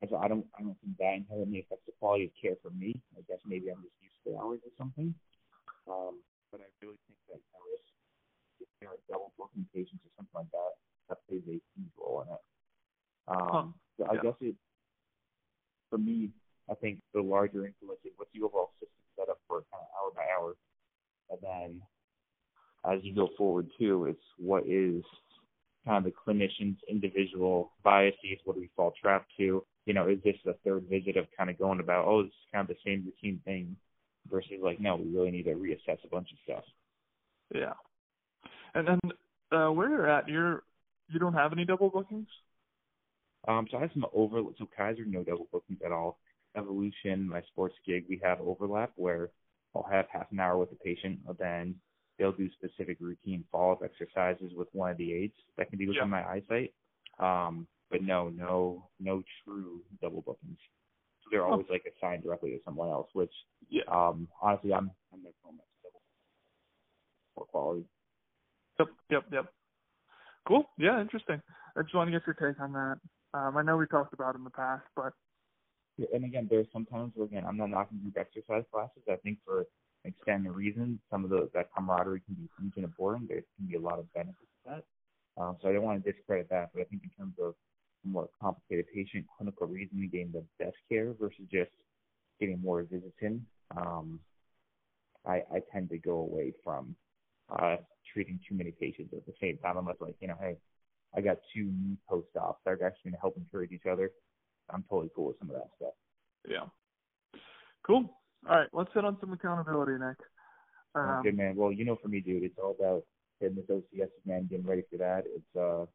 and 0.00 0.10
so 0.10 0.16
I 0.16 0.28
don't, 0.28 0.44
I 0.58 0.62
don't 0.62 0.76
think 0.80 0.98
that 0.98 1.14
inherently 1.14 1.60
affects 1.60 1.86
the 1.86 1.92
quality 2.00 2.24
of 2.24 2.30
care 2.40 2.56
for 2.62 2.70
me. 2.70 3.00
I 3.16 3.22
guess 3.28 3.38
maybe 3.46 3.70
I'm 3.70 3.82
just 3.82 3.96
used 4.02 4.20
to 4.26 4.36
hours 4.42 4.60
or 4.64 4.72
something. 4.76 5.14
Um, 5.88 6.18
but 6.54 6.62
I 6.62 6.70
really 6.78 6.94
think 7.10 7.18
that 7.26 7.42
you 7.42 7.50
know, 7.50 7.66
if, 8.62 8.86
are 8.86 9.02
double 9.10 9.34
booking 9.34 9.66
patients 9.74 10.06
or 10.06 10.10
something 10.14 10.38
like 10.38 10.50
that, 10.54 10.78
that 11.10 11.18
plays 11.26 11.42
a 11.50 11.58
huge 11.58 11.90
role 11.98 12.22
in 12.22 12.30
it. 12.30 12.42
Um, 13.26 13.50
Huh. 13.50 13.66
so 13.98 14.06
I 14.06 14.14
Yeah. 14.14 14.22
guess 14.22 14.38
it, 14.40 14.54
for 15.90 15.98
me, 15.98 16.30
I 16.70 16.74
think 16.78 17.02
the 17.12 17.22
larger 17.22 17.66
influence 17.66 17.98
is 18.06 18.12
what's 18.14 18.30
the 18.30 18.46
overall 18.46 18.70
system 18.78 19.02
set 19.18 19.28
up 19.28 19.42
for 19.48 19.66
kind 19.74 19.82
of 19.82 19.90
hour 19.98 20.10
by 20.14 20.26
hour, 20.30 20.54
and 21.34 21.40
then 21.42 21.82
as 22.86 23.02
you 23.02 23.14
go 23.14 23.30
forward 23.36 23.68
too, 23.76 24.06
it's 24.06 24.22
what 24.38 24.62
is 24.66 25.02
kind 25.84 25.98
of 25.98 26.04
the 26.04 26.14
clinician's 26.14 26.78
individual 26.88 27.72
biases. 27.82 28.38
What 28.44 28.54
do 28.54 28.60
we 28.60 28.70
fall 28.76 28.92
trap 29.00 29.26
to? 29.38 29.66
You 29.86 29.94
know, 29.94 30.08
is 30.08 30.22
this 30.22 30.36
the 30.44 30.54
third 30.64 30.84
visit 30.88 31.16
of 31.16 31.26
kind 31.36 31.50
of 31.50 31.58
going 31.58 31.80
about, 31.80 32.06
oh, 32.06 32.22
this 32.22 32.30
is 32.30 32.48
kind 32.52 32.68
of 32.68 32.76
the 32.76 32.82
same 32.84 33.04
routine 33.04 33.40
thing, 33.44 33.76
versus 34.30 34.60
like, 34.62 34.80
no, 34.80 34.96
we 34.96 35.14
really 35.14 35.30
need 35.30 35.44
to 35.44 35.54
reassess 35.54 35.98
a 36.04 36.08
bunch 36.08 36.28
of 36.32 36.38
stuff. 36.44 36.64
Yeah. 37.54 37.74
And 38.74 38.88
then 38.88 39.00
uh, 39.52 39.70
where 39.70 39.88
you're 39.88 40.08
at, 40.08 40.28
you're 40.28 40.62
you 41.08 41.18
don't 41.18 41.34
have 41.34 41.52
any 41.52 41.64
double 41.64 41.90
bookings? 41.90 42.28
Um, 43.46 43.66
so 43.70 43.76
I 43.76 43.82
have 43.82 43.90
some 43.92 44.06
over. 44.14 44.42
So 44.58 44.68
Kaiser, 44.76 45.04
no 45.04 45.22
double 45.22 45.48
bookings 45.52 45.80
at 45.84 45.92
all. 45.92 46.18
Evolution, 46.56 47.28
my 47.28 47.42
sports 47.52 47.74
gig, 47.86 48.06
we 48.08 48.20
have 48.22 48.40
overlap 48.40 48.92
where 48.96 49.30
I'll 49.74 49.86
have 49.90 50.06
half 50.10 50.30
an 50.30 50.40
hour 50.40 50.56
with 50.56 50.70
the 50.70 50.76
patient, 50.76 51.18
and 51.28 51.36
then 51.36 51.74
they'll 52.18 52.32
do 52.32 52.48
specific 52.52 52.96
routine 53.00 53.44
follow-up 53.50 53.82
exercises 53.82 54.52
with 54.54 54.68
one 54.72 54.92
of 54.92 54.96
the 54.96 55.12
aides 55.12 55.34
that 55.58 55.68
can 55.68 55.78
be 55.78 55.86
within 55.86 56.04
Yeah. 56.04 56.08
my 56.08 56.24
eyesight. 56.28 56.72
Um, 57.18 57.66
but 57.90 58.02
no, 58.02 58.28
no, 58.30 58.88
no 58.98 59.22
true 59.44 59.82
double 60.00 60.22
bookings. 60.22 60.58
So 61.24 61.30
they're 61.30 61.44
always 61.46 61.66
like 61.70 61.84
assigned 61.96 62.22
directly 62.22 62.50
to 62.50 62.58
someone 62.64 62.90
else, 62.90 63.08
which 63.14 63.32
Yeah. 63.68 63.82
um, 63.88 64.28
honestly, 64.42 64.72
I'm 64.72 64.90
I'm 65.12 65.22
phone 65.42 65.58
double 65.82 66.02
for 67.34 67.46
quality. 67.46 67.84
Yep, 68.78 68.88
yep, 69.10 69.24
yep. 69.32 69.46
Cool. 70.46 70.64
Yeah, 70.78 71.00
interesting. 71.00 71.40
I 71.76 71.82
just 71.82 71.94
want 71.94 72.08
to 72.08 72.12
get 72.18 72.26
your 72.26 72.34
take 72.34 72.60
on 72.60 72.72
that. 72.72 72.98
Um, 73.32 73.56
I 73.56 73.62
know 73.62 73.76
we 73.76 73.86
talked 73.86 74.12
about 74.12 74.34
it 74.34 74.38
in 74.38 74.44
the 74.44 74.50
past, 74.50 74.84
but 74.94 75.12
Yeah, 75.96 76.06
and 76.14 76.24
again, 76.24 76.46
there's 76.50 76.66
sometimes 76.72 77.12
where 77.14 77.26
again, 77.26 77.44
I'm 77.46 77.56
not 77.56 77.70
knocking 77.70 77.98
group 77.98 78.16
exercise 78.18 78.64
classes. 78.70 79.02
I 79.10 79.16
think 79.16 79.38
for 79.44 79.60
an 79.60 80.12
extended 80.12 80.52
reason, 80.52 81.00
some 81.10 81.24
of 81.24 81.30
the 81.30 81.48
that 81.54 81.68
camaraderie 81.74 82.20
can 82.26 82.34
be 82.34 82.48
huge 82.60 82.74
and 82.76 82.84
important. 82.84 83.28
There 83.28 83.42
can 83.56 83.66
be 83.66 83.76
a 83.76 83.80
lot 83.80 83.98
of 83.98 84.12
benefits 84.12 84.50
to 84.64 84.70
that. 84.70 84.84
Um, 85.40 85.56
so 85.62 85.68
I 85.68 85.72
don't 85.72 85.82
want 85.82 86.04
to 86.04 86.12
discredit 86.12 86.48
that, 86.50 86.70
but 86.74 86.82
I 86.82 86.84
think 86.84 87.02
in 87.02 87.10
terms 87.10 87.34
of 87.42 87.54
more 88.04 88.28
complicated 88.40 88.86
patient 88.94 89.26
clinical 89.36 89.66
reasoning, 89.66 90.08
getting 90.10 90.32
the 90.32 90.44
best 90.58 90.76
care 90.88 91.12
versus 91.18 91.44
just 91.50 91.70
getting 92.40 92.60
more 92.60 92.82
visits 92.82 93.16
in, 93.20 93.44
um, 93.76 94.20
I, 95.26 95.42
I 95.52 95.60
tend 95.72 95.90
to 95.90 95.98
go 95.98 96.18
away 96.18 96.52
from 96.62 96.94
uh, 97.50 97.76
treating 98.12 98.38
too 98.48 98.54
many 98.54 98.72
patients 98.72 99.14
at 99.16 99.26
the 99.26 99.32
same 99.40 99.58
time, 99.58 99.76
unless 99.76 99.96
like 100.00 100.16
you 100.20 100.28
know, 100.28 100.36
hey, 100.40 100.56
I 101.16 101.20
got 101.20 101.38
two 101.54 101.64
new 101.64 101.96
post-ops 102.08 102.60
that 102.64 102.70
are 102.70 102.86
actually 102.86 103.10
going 103.10 103.14
to 103.14 103.20
help 103.20 103.36
encourage 103.36 103.72
each 103.72 103.86
other. 103.90 104.10
I'm 104.70 104.84
totally 104.88 105.10
cool 105.14 105.26
with 105.26 105.38
some 105.38 105.50
of 105.50 105.56
that 105.56 105.68
stuff. 105.76 105.94
yeah. 106.48 106.66
Cool. 107.86 108.10
All 108.48 108.56
right, 108.56 108.68
let's 108.72 108.90
hit 108.94 109.04
on 109.04 109.16
some 109.20 109.32
accountability, 109.32 109.92
Nick. 109.92 110.16
Um, 110.94 111.20
okay, 111.20 111.30
man. 111.30 111.56
Well, 111.56 111.72
you 111.72 111.84
know, 111.84 111.96
for 112.00 112.08
me, 112.08 112.20
dude, 112.20 112.44
it's 112.44 112.58
all 112.62 112.76
about 112.78 113.04
hitting 113.40 113.56
this 113.56 113.64
OCS, 113.66 114.08
man, 114.26 114.46
getting 114.50 114.66
ready 114.66 114.82
for 114.90 114.96
that. 114.98 115.24
It's 115.26 115.56
uh 115.56 115.86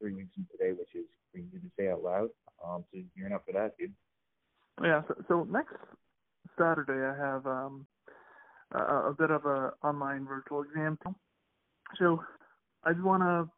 three 0.00 0.14
weeks 0.14 0.34
from 0.34 0.46
today, 0.50 0.72
which 0.72 0.94
is 0.94 1.06
for 1.32 1.38
you 1.38 1.58
to 1.60 1.70
say 1.78 1.90
out 1.90 2.02
loud. 2.02 2.28
Um, 2.64 2.84
so 2.92 3.00
gearing 3.16 3.32
up 3.32 3.44
for 3.46 3.52
that, 3.52 3.76
dude. 3.78 3.92
Yeah. 4.82 5.02
So, 5.08 5.14
so 5.28 5.46
next 5.50 5.74
Saturday, 6.58 7.04
I 7.04 7.16
have 7.16 7.46
um, 7.46 7.86
a, 8.74 9.10
a 9.10 9.14
bit 9.16 9.30
of 9.30 9.44
a 9.44 9.72
online 9.82 10.26
virtual 10.26 10.62
exam. 10.62 10.98
So 11.98 12.22
I 12.84 12.92
just 12.92 13.04
want 13.04 13.22
to, 13.22 13.50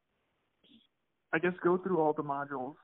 I 1.33 1.39
guess, 1.39 1.53
go 1.63 1.79
through 1.79 2.01
all 2.01 2.13
the 2.13 2.23
modules 2.23 2.75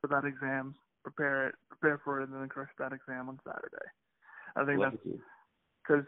for 0.00 0.08
that 0.08 0.24
exam, 0.24 0.74
prepare 1.02 1.48
it, 1.48 1.54
prepare 1.68 2.00
for 2.04 2.20
it, 2.20 2.28
and 2.28 2.40
then 2.40 2.48
crush 2.48 2.70
that 2.78 2.92
exam 2.92 3.28
on 3.28 3.38
Saturday. 3.44 3.86
I 4.56 4.64
think 4.64 4.80
Love 4.80 4.92
that's 4.92 5.20
because 5.86 6.04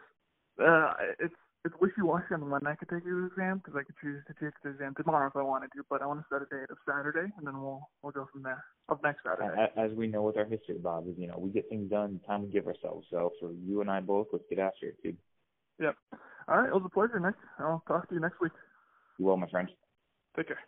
uh, 0.61 0.93
it's 1.19 1.35
it's 1.65 1.75
wishy-washy 1.81 2.35
on 2.35 2.51
when 2.51 2.67
I 2.67 2.75
could 2.75 2.89
take 2.89 3.05
the 3.05 3.27
exam 3.27 3.59
because 3.59 3.79
I 3.79 3.85
could 3.85 3.95
choose 4.03 4.23
to 4.27 4.35
take 4.35 4.55
the 4.65 4.71
exam 4.71 4.95
tomorrow 4.97 5.29
if 5.29 5.37
I 5.37 5.43
wanted 5.43 5.71
to, 5.77 5.83
but 5.89 6.03
I 6.03 6.07
want 6.07 6.21
to 6.21 6.27
set 6.29 6.43
a 6.43 6.47
date 6.47 6.71
of 6.71 6.79
Saturday, 6.87 7.33
and 7.39 7.47
then 7.47 7.61
we'll 7.61 7.89
we'll 8.03 8.13
go 8.13 8.27
from 8.33 8.43
there. 8.43 8.65
Of 8.89 8.99
next 9.05 9.23
Saturday. 9.23 9.71
As 9.77 9.93
we 9.93 10.09
know 10.09 10.23
with 10.23 10.37
our 10.37 10.45
history, 10.45 10.79
Bob, 10.79 11.07
is 11.09 11.15
you 11.17 11.29
know 11.29 11.39
we 11.39 11.51
get 11.51 11.69
things 11.69 11.89
done 11.89 12.21
the 12.21 12.27
time 12.27 12.43
we 12.43 12.49
give 12.49 12.67
ourselves. 12.67 13.07
So 13.11 13.31
for 13.39 13.53
you 13.53 13.81
and 13.81 13.91
I 13.91 14.01
both, 14.01 14.27
let's 14.33 14.45
get 14.51 14.59
after 14.59 14.87
it, 14.87 14.97
dude. 15.03 15.17
Yep. 15.79 15.95
All 16.49 16.59
right. 16.59 16.69
It 16.69 16.75
was 16.75 16.83
a 16.85 16.89
pleasure, 16.89 17.21
Nick. 17.21 17.37
I'll 17.61 17.83
talk 17.87 18.09
to 18.09 18.15
you 18.15 18.21
next 18.21 18.41
week. 18.41 18.53
You 19.19 19.27
well, 19.27 19.37
my 19.37 19.49
friend. 19.49 19.69
Take 20.37 20.49
care. 20.49 20.59